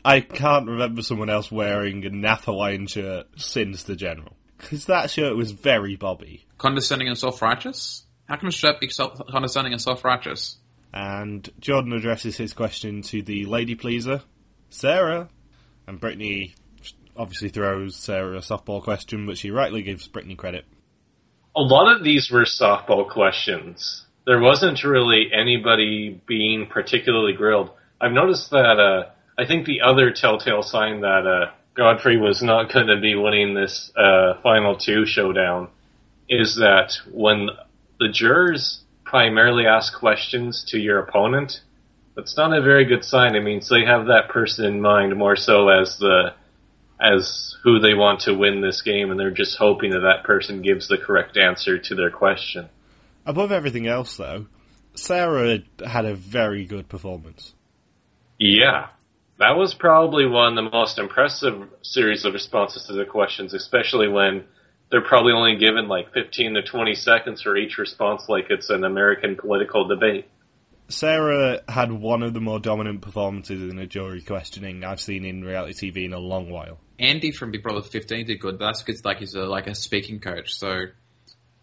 [0.04, 2.50] I can't remember someone else wearing a Nath
[2.90, 4.36] shirt since the General.
[4.58, 6.46] Because that shirt was very Bobby.
[6.58, 8.04] Condescending and self-righteous.
[8.28, 10.58] How can a shirt be self- condescending and self-righteous?
[10.94, 14.22] And Jordan addresses his question to the lady pleaser,
[14.70, 15.30] Sarah.
[15.88, 16.56] And Brittnee
[17.16, 20.66] obviously throws Sarah a softball question, but she rightly gives Brittnee credit.
[21.56, 24.06] A lot of these were softball questions.
[24.26, 27.70] There wasn't really anybody being particularly grilled.
[28.02, 32.74] I've noticed that, uh, I think the other telltale sign that, uh, Godfrey was not
[32.74, 35.68] going to be winning this, uh, final two showdown
[36.28, 37.50] is that when
[38.00, 41.62] the jurors primarily ask questions to your opponent,
[42.16, 43.36] that's not a very good sign.
[43.36, 46.34] It means they have that person in mind more so as the,
[47.04, 50.62] as who they want to win this game, and they're just hoping that that person
[50.62, 52.70] gives the correct answer to their question.
[53.26, 54.48] Above everything else, though,
[54.96, 57.54] Sarah had a very good performance.
[58.40, 58.88] Yeah,
[59.40, 64.08] that was probably one of the most impressive series of responses to the questions, especially
[64.08, 64.46] when
[64.90, 68.84] they're probably only given like 15 to 20 seconds for each response, like it's an
[68.84, 70.30] American political debate.
[70.90, 75.44] Sarah had one of the more dominant performances in a jury questioning I've seen in
[75.44, 76.78] reality TV in a long while.
[77.00, 78.60] Andy from Big Brother 15 did good.
[78.60, 80.54] That's because like he's a, like a speaking coach.
[80.54, 80.68] So,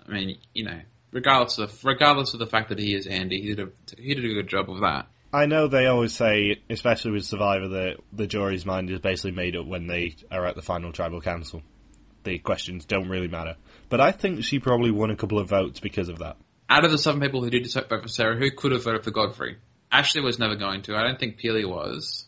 [0.07, 0.81] I mean, you know,
[1.13, 4.25] regardless of regardless of the fact that he is Andy, he did a he did
[4.25, 5.07] a good job of that.
[5.33, 9.55] I know they always say, especially with Survivor, that the jury's mind is basically made
[9.55, 11.63] up when they are at the final tribal council.
[12.25, 13.57] The questions don't really matter.
[13.89, 16.37] But I think she probably won a couple of votes because of that.
[16.69, 19.13] Out of the seven people who did vote for Sarah, who could have voted for
[19.13, 19.59] Godfrey?
[19.91, 20.97] Ashley was never going to.
[20.97, 22.27] I don't think Peely was.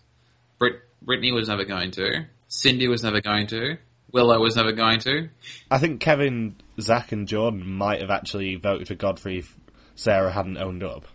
[0.59, 2.27] Brit- Brittnee was never going to.
[2.53, 3.79] Sindy was never going to.
[4.13, 5.31] Willow was never going to.
[5.71, 9.57] I think Kevin, Zach, and Jordan might have actually voted for Godfrey if
[9.95, 11.07] Sarah hadn't owned up.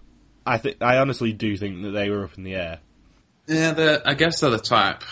[0.48, 2.80] I think I honestly do think that they were up in the air.
[3.46, 5.04] Yeah, they're- I guess they're the type.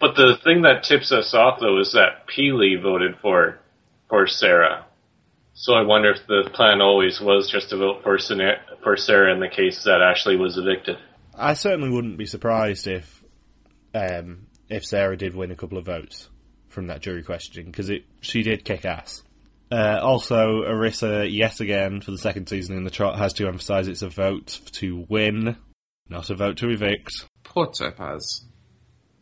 [0.00, 3.60] But the thing that tips us off though is that Peely voted for
[4.08, 4.86] for Sarah.
[5.54, 8.18] So I wonder if the plan always was just to vote for
[8.82, 10.96] for Sarah in the case that Ashley was evicted.
[11.36, 13.22] I certainly wouldn't be surprised if
[13.94, 16.28] um, if Sarah did win a couple of votes
[16.68, 19.22] from that jury question because it she did kick ass.
[19.70, 23.86] Uh, also, Arisa, yet again for the second season in the trot, has to emphasise
[23.86, 25.56] it's a vote to win,
[26.08, 27.26] not a vote to evict.
[27.44, 28.44] Poor Topaz.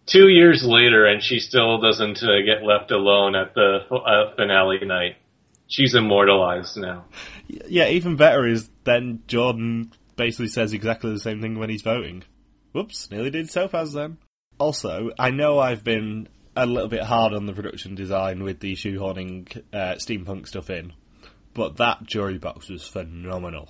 [0.06, 4.78] Two years later, and she still doesn't uh, get left alone at the uh, finale
[4.84, 5.16] night.
[5.66, 7.06] She's immortalized now.
[7.48, 12.22] Yeah, even better is then Jordan basically says exactly the same thing when he's voting.
[12.70, 14.18] Whoops, nearly did Topaz then.
[14.58, 18.74] Also, I know I've been a little bit hard on the production design with the
[18.74, 20.92] shoehorning uh, steampunk stuff in,
[21.52, 23.68] but that jury box was phenomenal.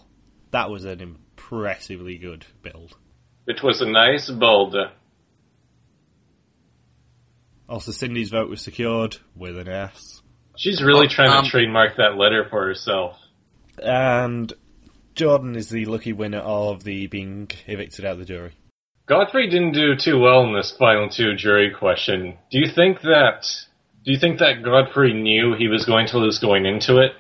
[0.52, 2.96] That was an impressively good build.
[3.48, 4.76] It was a nice build.
[7.68, 10.22] Also, Sindy's vote was secured with an S.
[10.56, 13.16] She's really Oh, trying um, to trademark that letter for herself.
[13.82, 14.52] And
[15.16, 18.52] Jordan is the lucky winner of the being evicted out of the jury.
[19.06, 22.36] Godfrey didn't do too well in this final two jury question.
[22.50, 23.46] Do you think that
[24.04, 27.12] do you think that Godfrey knew he was going to lose going into it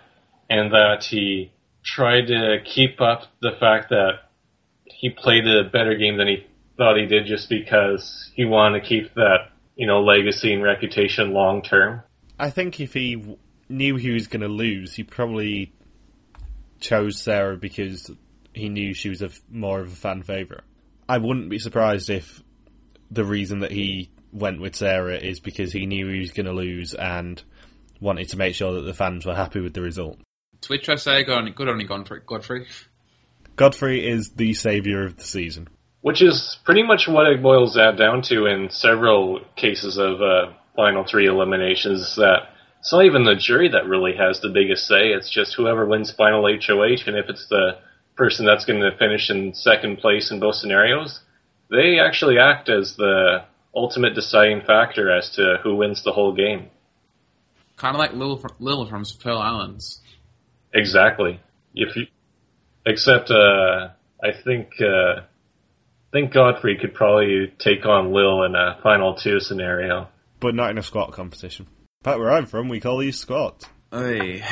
[0.50, 1.52] and that he
[1.84, 4.30] tried to keep up the fact that
[4.84, 8.86] he played a better game than he thought he did just because he wanted to
[8.86, 12.02] keep that, you know, legacy and reputation long term?
[12.38, 13.36] I think if he
[13.68, 15.72] knew he was going to lose, he probably
[16.80, 18.10] chose Sarah because
[18.52, 20.64] he knew she was a more of a fan favorite.
[21.08, 22.42] I wouldn't be surprised if
[23.10, 26.52] the reason that he went with Sarah is because he knew he was going to
[26.52, 27.42] lose and
[28.00, 30.18] wanted to make sure that the fans were happy with the result.
[30.62, 32.20] To which I say, good on, good on you, Godfrey.
[32.26, 32.66] Godfrey.
[33.56, 35.68] Godfrey is the savior of the season.
[36.02, 40.52] Which is pretty much what it boils that down to in several cases of uh,
[40.76, 42.16] final three eliminations.
[42.16, 42.50] That
[42.80, 45.08] it's not even the jury that really has the biggest say.
[45.08, 47.78] It's just whoever wins final HOH, and if it's the
[48.16, 51.20] person that's going to finish in second place in both scenarios,
[51.70, 53.44] they actually act as the
[53.74, 56.70] ultimate deciding factor as to who wins the whole game.
[57.76, 60.00] Kind of like Lil, from, Lil from Pearl Islands.
[60.72, 61.40] Exactly.
[61.74, 62.06] If you,
[62.86, 63.88] except uh,
[64.22, 65.22] I think uh,
[66.12, 70.08] think Godfrey could probably take on Lil in a final two scenario.
[70.40, 71.66] But not in a squat competition.
[72.02, 73.66] Back where I'm from, we call these squats.
[73.92, 74.42] Oy.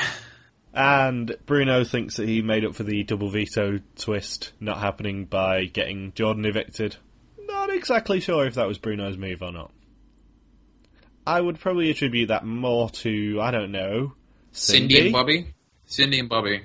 [0.75, 5.67] And Bruno thinks that he made up for the double veto twist not happening by
[5.67, 6.97] getting Jordan evicted.
[7.39, 9.71] Not exactly sure if that was Bruno's move or not.
[11.27, 14.15] I would probably attribute that more to, I don't know,
[14.51, 15.55] Sindy and Bobby.
[15.87, 16.63] Sindy and Bobby.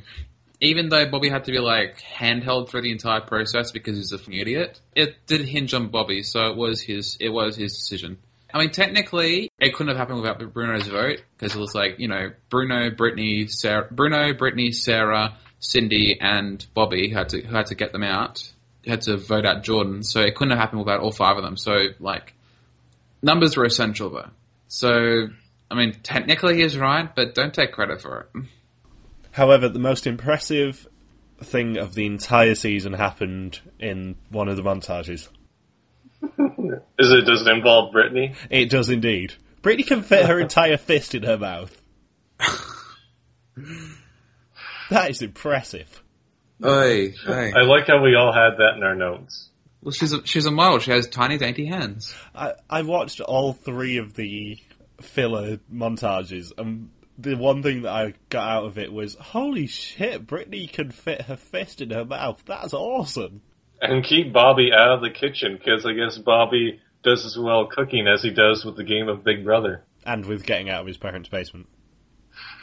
[0.59, 4.17] Even though Bobby had to be like handheld through the entire process because he's a
[4.17, 8.17] fucking idiot, it did hinge on Bobby, so it was his it was his decision.
[8.53, 12.07] I mean, technically, it couldn't have happened without Bruno's vote because it was like you
[12.07, 17.91] know Bruno, Brittnee, Sarah, Bruno, Brittnee, Sarah, Sindy, and Bobby had to had to get
[17.91, 18.51] them out,
[18.85, 20.03] had to vote out Jordan.
[20.03, 21.57] So it couldn't have happened without all five of them.
[21.57, 22.33] So like,
[23.21, 24.29] numbers were essential though.
[24.67, 25.27] So
[25.69, 28.43] I mean, technically he's right, but don't take credit for it.
[29.31, 30.87] However, the most impressive
[31.41, 35.29] thing of the entire season happened in one of the montages.
[36.21, 38.35] Is it does it involve Brittnee?
[38.49, 39.33] It does indeed.
[39.61, 41.81] Brittnee can fit her entire fist in her mouth.
[44.89, 46.03] that is impressive.
[46.63, 47.51] Oy, oy.
[47.55, 49.49] I like how we all had that in our notes.
[49.81, 50.79] Well, she's a, she's a model.
[50.79, 52.13] She has tiny, dainty hands.
[52.35, 54.57] I, I watched all three of the
[55.01, 60.27] filler montages, and the one thing that I got out of it was, holy shit,
[60.27, 62.43] Brittnee can fit her fist in her mouth.
[62.45, 63.41] That's awesome.
[63.81, 68.07] And keep Bobby out of the kitchen because I guess Bobby does as well cooking
[68.07, 69.83] as he does with the game of Big Brother.
[70.05, 71.67] And with getting out of his parents' basement.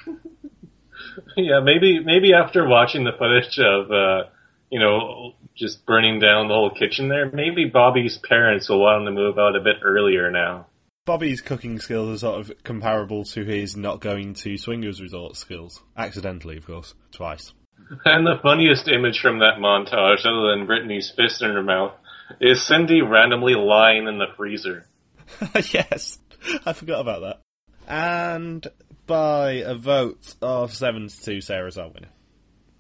[1.37, 4.31] yeah, maybe maybe after watching the footage of uh,
[4.71, 9.14] you know just burning down the whole kitchen there, maybe Bobby's parents will want him
[9.14, 10.67] to move out a bit earlier now.
[11.07, 15.81] Bobby's cooking skills are sort of comparable to his not going to swingers resort skills.
[15.97, 16.95] Accidentally, of course.
[17.12, 17.53] Twice.
[18.05, 21.93] And the funniest image from that montage, other than Brittnee's fist in her mouth,
[22.41, 24.87] is Sindy randomly lying in the freezer.
[25.55, 26.18] yes,
[26.64, 27.43] I forgot about that.
[27.87, 28.66] And
[29.07, 32.09] by a vote of 7 to 2, Sarah's our winner.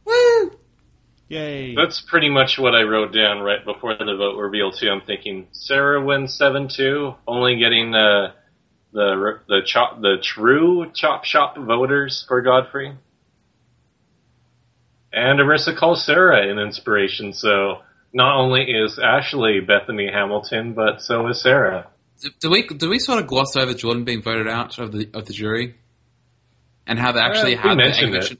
[0.04, 0.58] Woo!
[1.28, 1.74] Yay!
[1.74, 4.88] That's pretty much what I wrote down right before the vote reveal too.
[4.88, 8.32] I'm thinking Sarah wins seven two, only getting uh,
[8.92, 12.96] the the chop the true chop shop voters for Godfrey.
[15.16, 17.80] And Arisa calls Sarah an inspiration, so
[18.12, 21.86] not only is Ashley Bethany Hamilton, but so is Sarah.
[22.40, 25.24] Do, we do we sort of gloss over Jordan being voted out of the of
[25.26, 25.74] the jury,
[26.86, 28.08] and how they actually Uh, had the it.
[28.08, 28.38] eviction,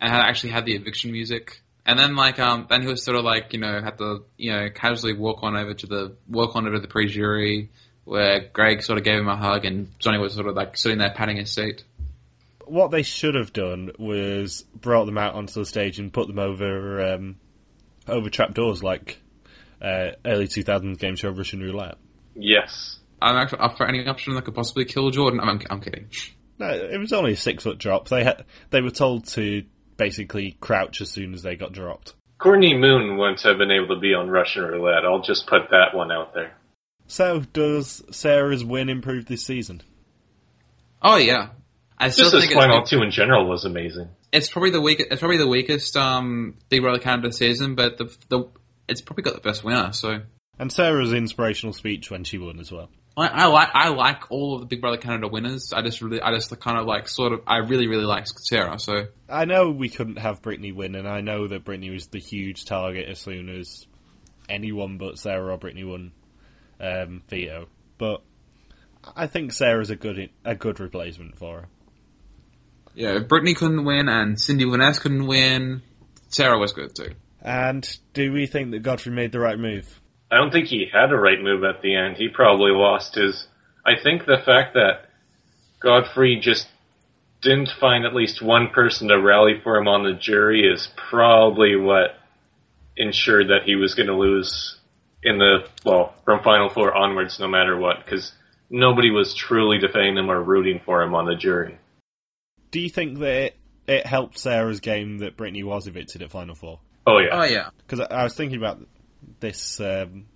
[0.00, 3.04] and how they actually had the eviction music, and then like um then he was
[3.04, 6.16] sort of like you know had to you know casually walk on over to the
[6.28, 7.70] walk on over to the pre jury
[8.04, 10.98] where Greg sort of gave him a hug and Johnny was sort of like sitting
[10.98, 11.84] there patting his seat.
[12.66, 16.38] What they should have done was brought them out onto the stage and put them
[16.38, 17.36] over um,
[18.08, 19.20] over trapdoors like
[19.80, 21.96] uh, early 2000s game show Russian Roulette.
[22.34, 22.98] Yes.
[23.20, 25.40] I'm actually up for any option that could possibly kill Jordan.
[25.40, 26.08] I'm, I'm kidding.
[26.58, 28.08] No, it was only a six foot drop.
[28.08, 29.64] They had, they were told to
[29.96, 32.14] basically crouch as soon as they got dropped.
[32.38, 35.04] Courtney Moon wouldn't have been able to be on Russian roulette.
[35.04, 36.56] I'll just put that one out there.
[37.06, 39.82] So, does Sarah's win improve this season?
[41.02, 41.50] Oh yeah,
[41.98, 44.08] I still Just think it's, final two in general was amazing.
[44.32, 45.08] it's probably the weakest.
[45.12, 48.48] It's probably the weakest um, Big Brother Canada season, but the the
[48.88, 49.92] it's probably got the best winner.
[49.92, 50.20] So
[50.58, 52.90] And Sarah's inspirational speech when she won as well.
[53.16, 55.72] I, I like I like all of the Big Brother Canada winners.
[55.72, 58.78] I just really I just kind of like sort of I really really like Sarah.
[58.80, 62.18] So I know we couldn't have Brittnee win, and I know that Brittnee was the
[62.18, 63.86] huge target as soon as
[64.48, 66.10] anyone but Sarah or Brittnee won
[66.80, 67.68] um, veto.
[67.98, 68.22] But
[69.14, 71.68] I think Sarah's a good a good replacement for her.
[72.94, 75.82] Yeah, Brittnee couldn't win and Sindy Vaness couldn't win.
[76.28, 77.12] Sarah was good too.
[77.42, 80.00] And do we think that Godfrey made the right move?
[80.30, 82.16] I don't think he had a right move at the end.
[82.16, 83.46] He probably lost his.
[83.84, 85.10] I think the fact that
[85.80, 86.66] Godfrey just
[87.42, 91.76] didn't find at least one person to rally for him on the jury is probably
[91.76, 92.16] what
[92.96, 94.78] ensured that he was going to lose
[95.22, 98.32] in the well from Final Four onwards, no matter what, because
[98.70, 101.78] nobody was truly defending him or rooting for him on the jury.
[102.74, 103.56] Do you think that it,
[103.86, 106.80] it helped Sarah's game that Brittnee was evicted at Final Four?
[107.06, 107.68] Oh yeah, oh yeah.
[107.78, 108.80] Because I, I was thinking about
[109.38, 110.26] this um,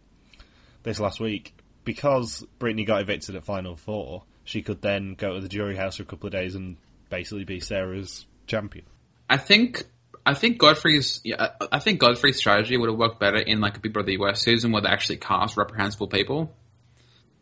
[0.84, 1.52] this last week.
[1.82, 5.96] Because Brittnee got evicted at Final Four, she could then go to the jury house
[5.96, 6.76] for a couple of days and
[7.10, 8.84] basically be Sarah's champion.
[9.28, 9.82] I think
[10.24, 13.76] I think Godfrey's yeah, I- I think Godfrey's strategy would have worked better in like
[13.78, 16.54] a Big Brother US season where they actually cast reprehensible people.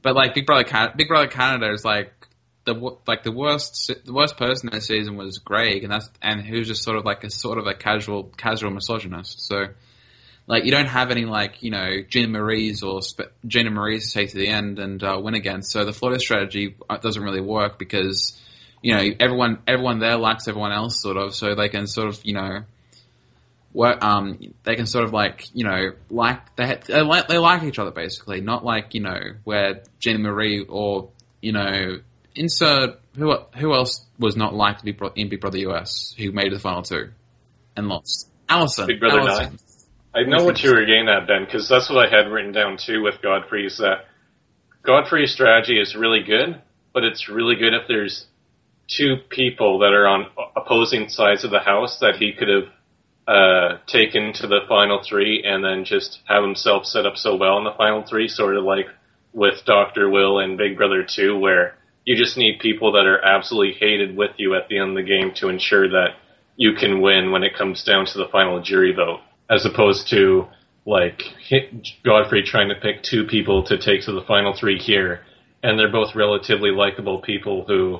[0.01, 2.26] But like Big Brother Canada, Big Brother Canada is like
[2.67, 6.59] the like the worst the worst person this season was Greg, and that's and he
[6.59, 9.47] was just sort of like a sort of a casual casual misogynist.
[9.47, 9.69] So
[10.49, 14.31] like you don't have any like you know Gina Marie's or spe- Gina Marie's take
[14.31, 15.63] to the end and uh, win again.
[15.63, 18.39] So the Florida strategy uh, doesn't really work because
[18.83, 22.21] you know everyone everyone there likes everyone else sort of, so they can sort of
[22.25, 22.65] you know
[23.73, 24.05] work.
[24.05, 27.79] Um, they can sort of like you know like they they like they like each
[27.79, 31.11] other basically, not like you know where Gina Marie or
[31.41, 32.01] you know
[32.37, 36.33] insert who who else was not liked to be bro- in Big Brother US who
[36.33, 37.11] made the final two
[37.77, 38.29] and lost.
[38.49, 39.59] Allison, Big Brother Allison.
[40.15, 42.79] I know what you were getting at, Ben, because that's what I had written down
[42.79, 43.67] too with Godfrey.
[43.67, 44.07] Is that
[44.83, 46.63] Godfrey's strategy is really good,
[46.95, 48.27] but it's really good if there's
[48.89, 50.27] two people that are on
[50.57, 52.73] opposing sides of the house that he could have
[53.29, 57.59] uh, taken to the final three, and then just have himself set up so well
[57.59, 58.87] in the final three, sort of like
[59.35, 61.77] with Doctor Will and Big Brother Two, where
[62.07, 65.03] you just need people that are absolutely hated with you at the end of the
[65.03, 66.11] game to ensure that
[66.57, 70.47] you can win when it comes down to the final jury vote, as opposed to
[70.87, 71.21] like
[72.05, 75.23] Godfrey trying to pick two people to take to the final three here,
[75.63, 77.99] and they're both relatively likable people who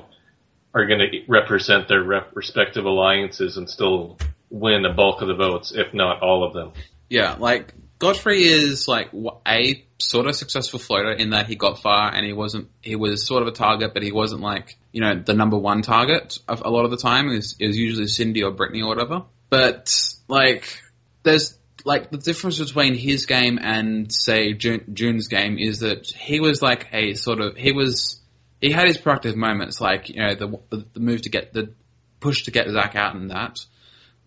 [0.73, 4.17] are going to represent their rep- respective alliances and still
[4.49, 6.71] win a bulk of the votes, if not all of them.
[7.09, 9.09] Yeah, like Godfrey is like
[9.45, 12.69] a sort of successful floater in that he got far and he wasn't.
[12.81, 15.81] He was sort of a target, but he wasn't like you know the number one
[15.81, 17.29] target of a lot of the time.
[17.29, 19.23] It was, it was usually Sindy or Brittnee or whatever.
[19.49, 19.93] But
[20.27, 20.81] like,
[21.23, 26.39] there's like the difference between his game and say June, June's game is that he
[26.39, 28.21] was like a sort of he was
[28.61, 31.73] he had his proactive moments, like you know the the, the move to get the
[32.19, 33.59] push to get Zach out and that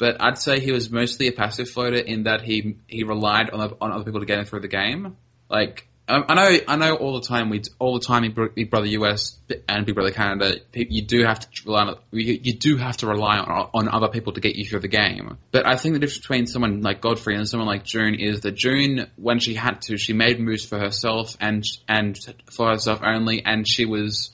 [0.00, 3.76] but I'd say he was mostly a passive floater in that he he relied on
[3.82, 5.14] on other people to get him through the game.
[5.50, 8.70] Like I, I know I know all the time we all the time in Big
[8.70, 9.38] Brother US
[9.68, 13.06] and Big Brother Canada you do have to rely on you, you do have to
[13.06, 15.38] rely on on other people to get you through the game.
[15.50, 18.52] But I think the difference between someone like Godfrey and someone like June is that
[18.52, 22.18] June when she had to she made moves for herself and and
[22.50, 24.30] for herself only and she was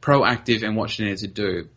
[0.00, 1.68] proactive in what she needed to do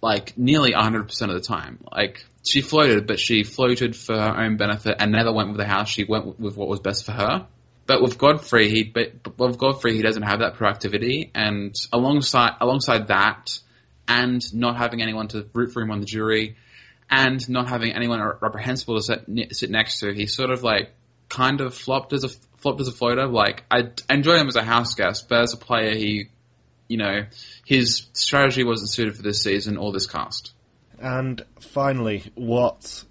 [0.00, 1.78] like nearly 100% of the time.
[1.90, 5.66] Like she floated, but she floated for her own benefit and never went with the
[5.66, 5.88] house.
[5.88, 7.46] She went with what was best for her.
[7.88, 13.08] But with Godfrey, he but with Godfrey he doesn't have that proactivity, and alongside alongside
[13.08, 13.58] that,
[14.06, 16.56] and not having anyone to root for him on the jury,
[17.10, 20.92] and not having anyone reprehensible to sit, sit next to, he sort of like
[21.30, 22.28] kind of flopped as a
[22.58, 23.26] flopped as a floater.
[23.26, 26.28] Like I enjoy him as a house guest, but as a player, he
[26.88, 27.24] you know,
[27.64, 30.52] his strategy wasn't suited for this season or this cast.
[30.98, 33.04] And finally, what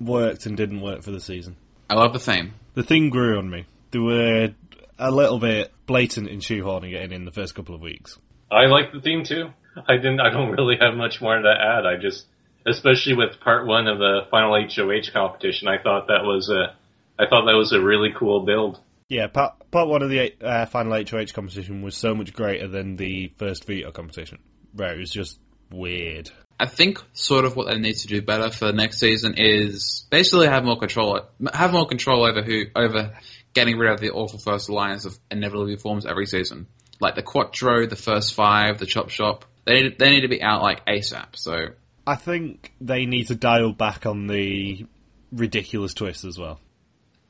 [0.00, 1.56] worked and didn't work for the season?
[1.88, 2.54] I love the theme.
[2.74, 3.66] The thing grew on me.
[3.90, 4.54] They were
[4.98, 8.18] a little bit blatant in shoehorning it in in the first couple of weeks.
[8.50, 9.50] I like the theme too.
[9.88, 10.20] I didn't.
[10.20, 11.86] I don't really have much more to add.
[11.86, 12.26] I just,
[12.66, 16.74] especially with part one of the final HOH competition, I thought that was a,
[17.22, 18.80] I thought that was a really cool build.
[19.08, 22.96] Yeah, part, part one of the uh, final HOH competition was so much greater than
[22.96, 24.38] the first veto competition,
[24.72, 25.38] where it was just
[25.70, 26.30] weird.
[26.58, 30.46] I think sort of what they need to do better for next season is basically
[30.46, 31.20] have more control,
[31.52, 33.12] have more control over who over
[33.56, 36.66] getting rid of the awful first alliance of inevitably forms every season,
[37.00, 39.46] like the Quattro, the first five, the Chop Shop.
[39.64, 41.34] They need, they need to be out like ASAP.
[41.34, 41.70] So
[42.06, 44.86] I think they need to dial back on the
[45.32, 46.60] ridiculous twist as well.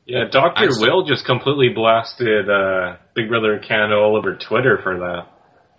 [0.04, 4.98] Yeah, Doctor I Will just completely blasted uh, Big Brother Canada all over Twitter for
[4.98, 5.26] that.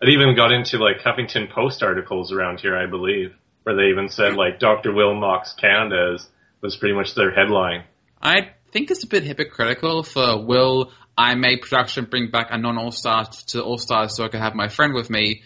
[0.02, 4.08] It even got into like Huffington Post articles around here, I believe, where they even
[4.10, 6.28] said like Doctor Will mocks Canada is,
[6.62, 7.84] was pretty much their headline.
[8.22, 12.60] I think it's a bit hypocritical for uh, Will I made production bring back a
[12.60, 15.42] non All Star to All Stars so I could have my friend with me,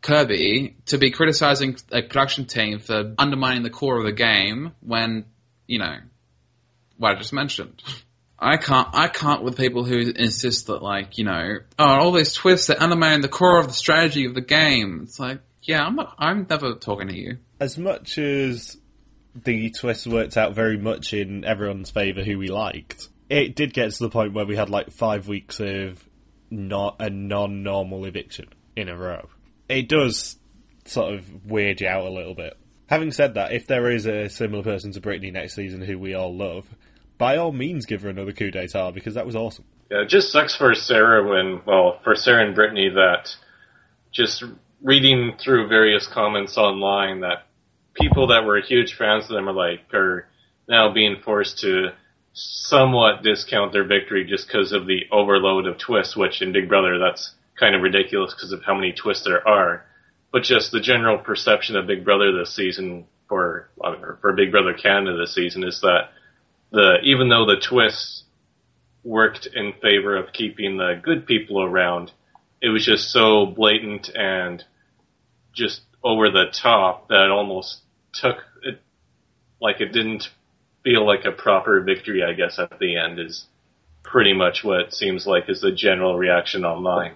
[0.00, 5.24] Kirby, to be criticizing a production team for undermining the core of the game when,
[5.66, 5.96] you know,
[6.98, 7.82] what I just mentioned.
[8.38, 12.32] I can't, I can't with people who insist that like, you know, oh, all these
[12.32, 15.00] twists that undermine the core of the strategy of the game.
[15.02, 17.38] It's like, yeah, I'm not, I'm never talking to you.
[17.58, 18.76] As much as
[19.34, 23.92] the twist worked out very much in everyone's favour who we liked, it did get
[23.92, 26.06] to the point where we had like five weeks of
[26.50, 29.28] not a non-normal eviction in a row.
[29.68, 30.38] It does
[30.84, 32.58] sort of weird you out a little bit.
[32.86, 36.14] Having said that, if there is a similar person to Brittnee next season who we
[36.14, 36.66] all love,
[37.16, 39.64] by all means give her another coup d'etat because that was awesome.
[39.90, 43.34] Yeah, it just sucks for Sarah when, well, for Sarah and Brittnee that
[44.10, 44.44] just
[44.82, 47.46] reading through various comments online that
[47.94, 50.26] people that were huge fans of them are like are
[50.68, 51.90] now being forced to
[52.32, 56.98] somewhat discount their victory just because of the overload of twists, which in Big Brother
[56.98, 59.84] that's kind of ridiculous because of how many twists there are.
[60.32, 64.74] But just the general perception of Big Brother this season for or for Big Brother
[64.74, 66.10] Canada this season is that
[66.70, 68.24] the even though the twists
[69.04, 72.12] worked in favor of keeping the good people around,
[72.62, 74.64] it was just so blatant and
[75.52, 77.80] just over the top that almost
[78.12, 78.80] took it
[79.60, 80.30] like it didn't
[80.82, 83.46] feel like a proper victory, I guess, at the end is
[84.02, 87.14] pretty much what it seems like is the general reaction online.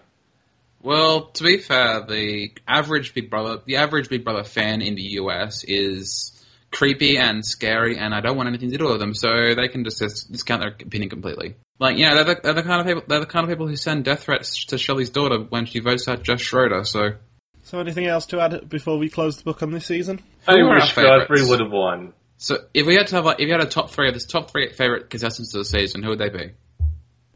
[0.83, 5.03] Well, to be fair, the average Big Brother, the average Big Brother fan in the
[5.21, 6.33] US is
[6.71, 9.85] creepy and scary, and I don't want anything to do with them, so they can
[9.85, 9.99] just
[10.31, 11.57] discount their opinion completely.
[11.79, 13.77] Like, yeah, they're the, they're the kind of people, they're the kind of people who
[13.77, 16.85] send death threats to Shelley's daughter when she votes out Josh Schroeder.
[16.85, 17.15] So,
[17.67, 20.23] So, anything else to add before we close the book on this season?
[20.47, 22.13] I Who are wish Godfrey would have won.
[22.37, 24.25] so if we had to have, like, if you had a top three of this
[24.25, 26.53] top three favorite contestants of the season, who would they be?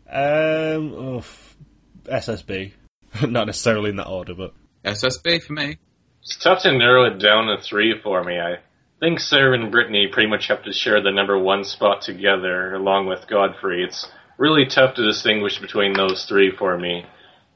[0.08, 1.56] Um, oof,
[2.04, 2.70] SSB.
[3.22, 4.54] Not necessarily in that order, but
[4.84, 5.78] SSB for me.
[6.22, 8.38] It's tough to narrow it down to three for me.
[8.38, 8.58] I
[9.00, 13.08] think Sarah and Brittnee pretty much have to share the number one spot together, along
[13.08, 13.82] with Godfrey.
[13.82, 14.06] It's
[14.38, 17.04] really tough to distinguish between those three for me.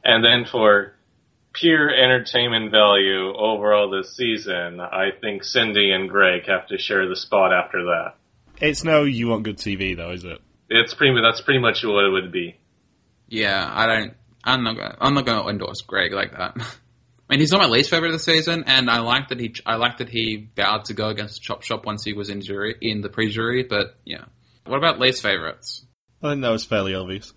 [0.02, 0.94] And then for
[1.54, 7.16] pure entertainment value overall this season, I think Sindy and Greg have to share the
[7.16, 8.14] spot after that.
[8.60, 10.38] it's no you want good TV though, is it?
[10.68, 11.14] It's pretty.
[11.22, 12.56] That's pretty much what it would be.
[13.28, 14.14] Yeah, I don't.
[14.42, 14.76] I'm not.
[14.76, 16.56] Gonna, I'm not going to endorse Greg like that.
[16.58, 19.54] I mean, he's not my least favorite of the season, and I like that he.
[19.64, 22.76] I like that he vowed to go against Chop Shop once he was in jury
[22.80, 23.62] in the pre-jury.
[23.62, 24.24] But yeah,
[24.66, 25.84] what about least favorites?
[26.22, 27.32] I think that was fairly obvious.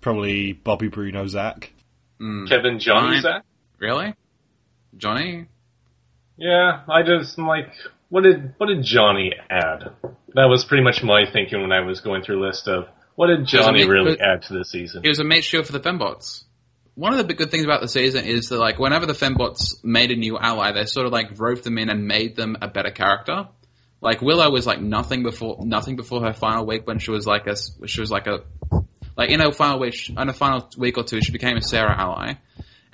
[0.00, 1.72] Probably Bobby Bruno Zach.
[2.20, 3.22] Mm, Kevin Johnny Fine.
[3.22, 3.44] Zach?
[3.84, 4.14] Really,
[4.96, 5.46] Johnny?
[6.36, 7.70] Yeah, I just like,
[8.08, 9.90] what did what did Johnny add?
[10.34, 13.28] That was pretty much my thinking when I was going through a list of what
[13.28, 15.02] did Johnny really add to the season.
[15.02, 16.44] He was a mate shield for the fembots.
[16.94, 19.84] One of the big good things about the season is that like whenever the fembots
[19.84, 22.68] made a new ally, they sort of like roped them in and made them a
[22.68, 23.48] better character.
[24.00, 27.46] Like Willow was like nothing before nothing before her final week when she was like
[27.46, 27.56] a
[27.86, 28.44] she was like a
[29.16, 31.96] like in her final week in a final week or two she became a Sarah
[31.96, 32.34] ally,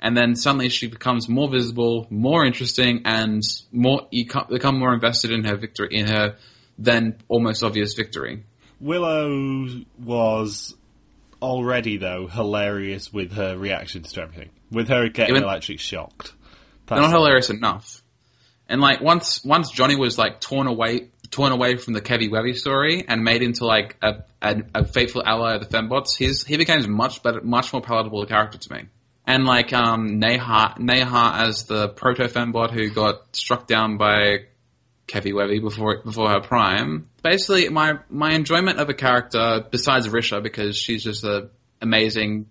[0.01, 3.41] and then suddenly she becomes more visible, more interesting, and
[3.71, 6.35] more you become more invested in her victory in her
[6.77, 8.43] then almost obvious victory.
[8.79, 9.67] Willow
[9.99, 10.75] was
[11.41, 14.49] already though hilarious with her reactions to everything.
[14.71, 16.33] With her getting Even- electric shocked.
[16.87, 18.01] They're not hilarious enough.
[18.67, 22.53] And like once once Johnny was like torn away torn away from the Kevy Webby
[22.53, 26.57] story and made into like a, a, a faithful ally of the fembots, his he
[26.57, 28.83] became much better much more palatable a character to me.
[29.31, 34.47] And like um Neha Neha as the proto fembot who got struck down by
[35.07, 37.07] Kevy Webby before before her prime.
[37.23, 42.47] Basically my my enjoyment of a character besides Risha because she's just an amazing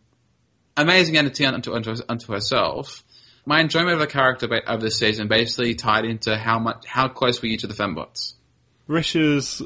[0.75, 3.05] amazing entity unto, unto, unto herself.
[3.45, 7.43] My enjoyment of the character of this season basically tied into how much, how close
[7.43, 8.35] were you to the fembots?
[8.89, 9.63] Risha's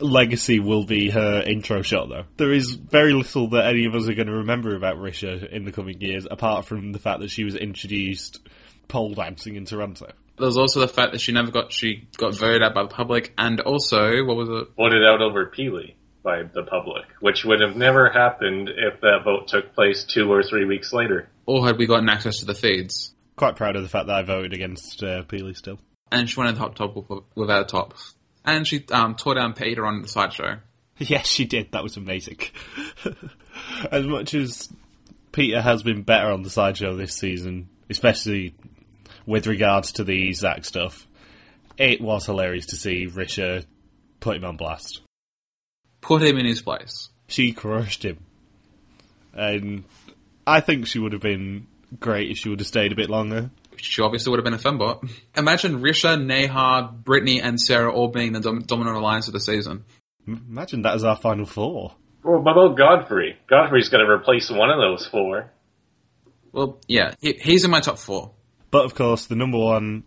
[0.00, 2.24] legacy will be her intro shot, though.
[2.36, 5.64] There is very little that any of us are going to remember about Risha in
[5.64, 8.40] the coming years, apart from the fact that she was introduced
[8.88, 10.10] pole dancing in Toronto.
[10.38, 13.32] There's also the fact that she never got, she got voted out by the public,
[13.36, 14.68] and also, what was it?
[14.76, 19.48] voted out over Peely by the public, which would have never happened if that vote
[19.48, 21.28] took place two or three weeks later.
[21.46, 23.14] Or had we gotten access to the feeds?
[23.36, 25.78] Quite proud of the fact that I voted against uh, Peely still.
[26.10, 27.94] And she went on top top with- without a top.
[28.48, 30.56] And she um, tore down Peter on the sideshow.
[31.00, 31.70] Yes, she did.
[31.70, 32.40] That was amazing.
[33.92, 34.68] as much as
[35.30, 38.56] Peter has been better on the sideshow this season, especially
[39.24, 41.06] with regards to the Zach stuff,
[41.76, 43.64] it was hilarious to see Risha
[44.18, 45.02] put him on blast.
[46.00, 47.10] Put him in his place.
[47.28, 48.18] She crushed him.
[49.32, 49.84] And
[50.48, 51.68] I think she would have been
[52.00, 53.50] great if she would have stayed a bit longer.
[53.80, 55.08] She obviously would have been a fembot.
[55.36, 59.84] Imagine Risha, Neha, Brittnee, and Sarah all being the dom- dominant alliance of the season.
[60.26, 61.94] Imagine that as our final four.
[62.22, 63.36] Well, what about Godfrey?
[63.48, 65.50] Godfrey's got to replace one of those four.
[66.52, 68.32] Well, yeah, he, he's in my top four.
[68.70, 70.04] But of course, the number one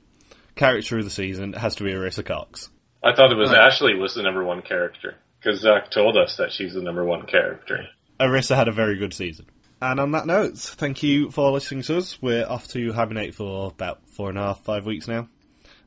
[0.56, 2.70] character of the season has to be Arisa Cox.
[3.04, 3.60] I thought it was Right.
[3.62, 7.26] Ashley was the number one character because Zach told us that she's the number one
[7.26, 7.88] character.
[8.20, 9.48] Arisa had a very good season.
[9.82, 12.22] And on that note, thank you for listening to us.
[12.22, 15.28] We're off to hibernate for about four and a half, five weeks now.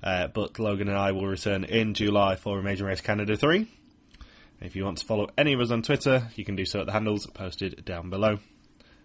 [0.03, 3.69] Uh, but Logan and I will return in July for Amazing Race Canada 3.
[4.61, 6.87] If you want to follow any of us on Twitter, you can do so at
[6.87, 8.41] the handles posted down below.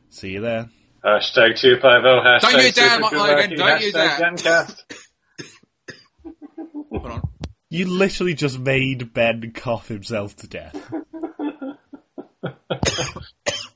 [0.10, 0.70] See you there.
[1.06, 4.78] Hashtag 250, hashtag Don't use that, Super Logan, don't use hashtag that.
[4.80, 4.84] Gencast.
[6.90, 7.22] Hold on.
[7.70, 10.76] You literally just made Ben cough himself to death.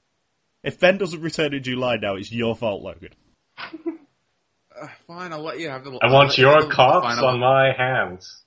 [0.63, 3.09] if Ben doesn't return in July now, it's your fault, Logan.
[4.75, 5.91] Uh, fine, I'll let you have the.
[6.01, 8.42] I I'll want let you have your the coughs on my hands.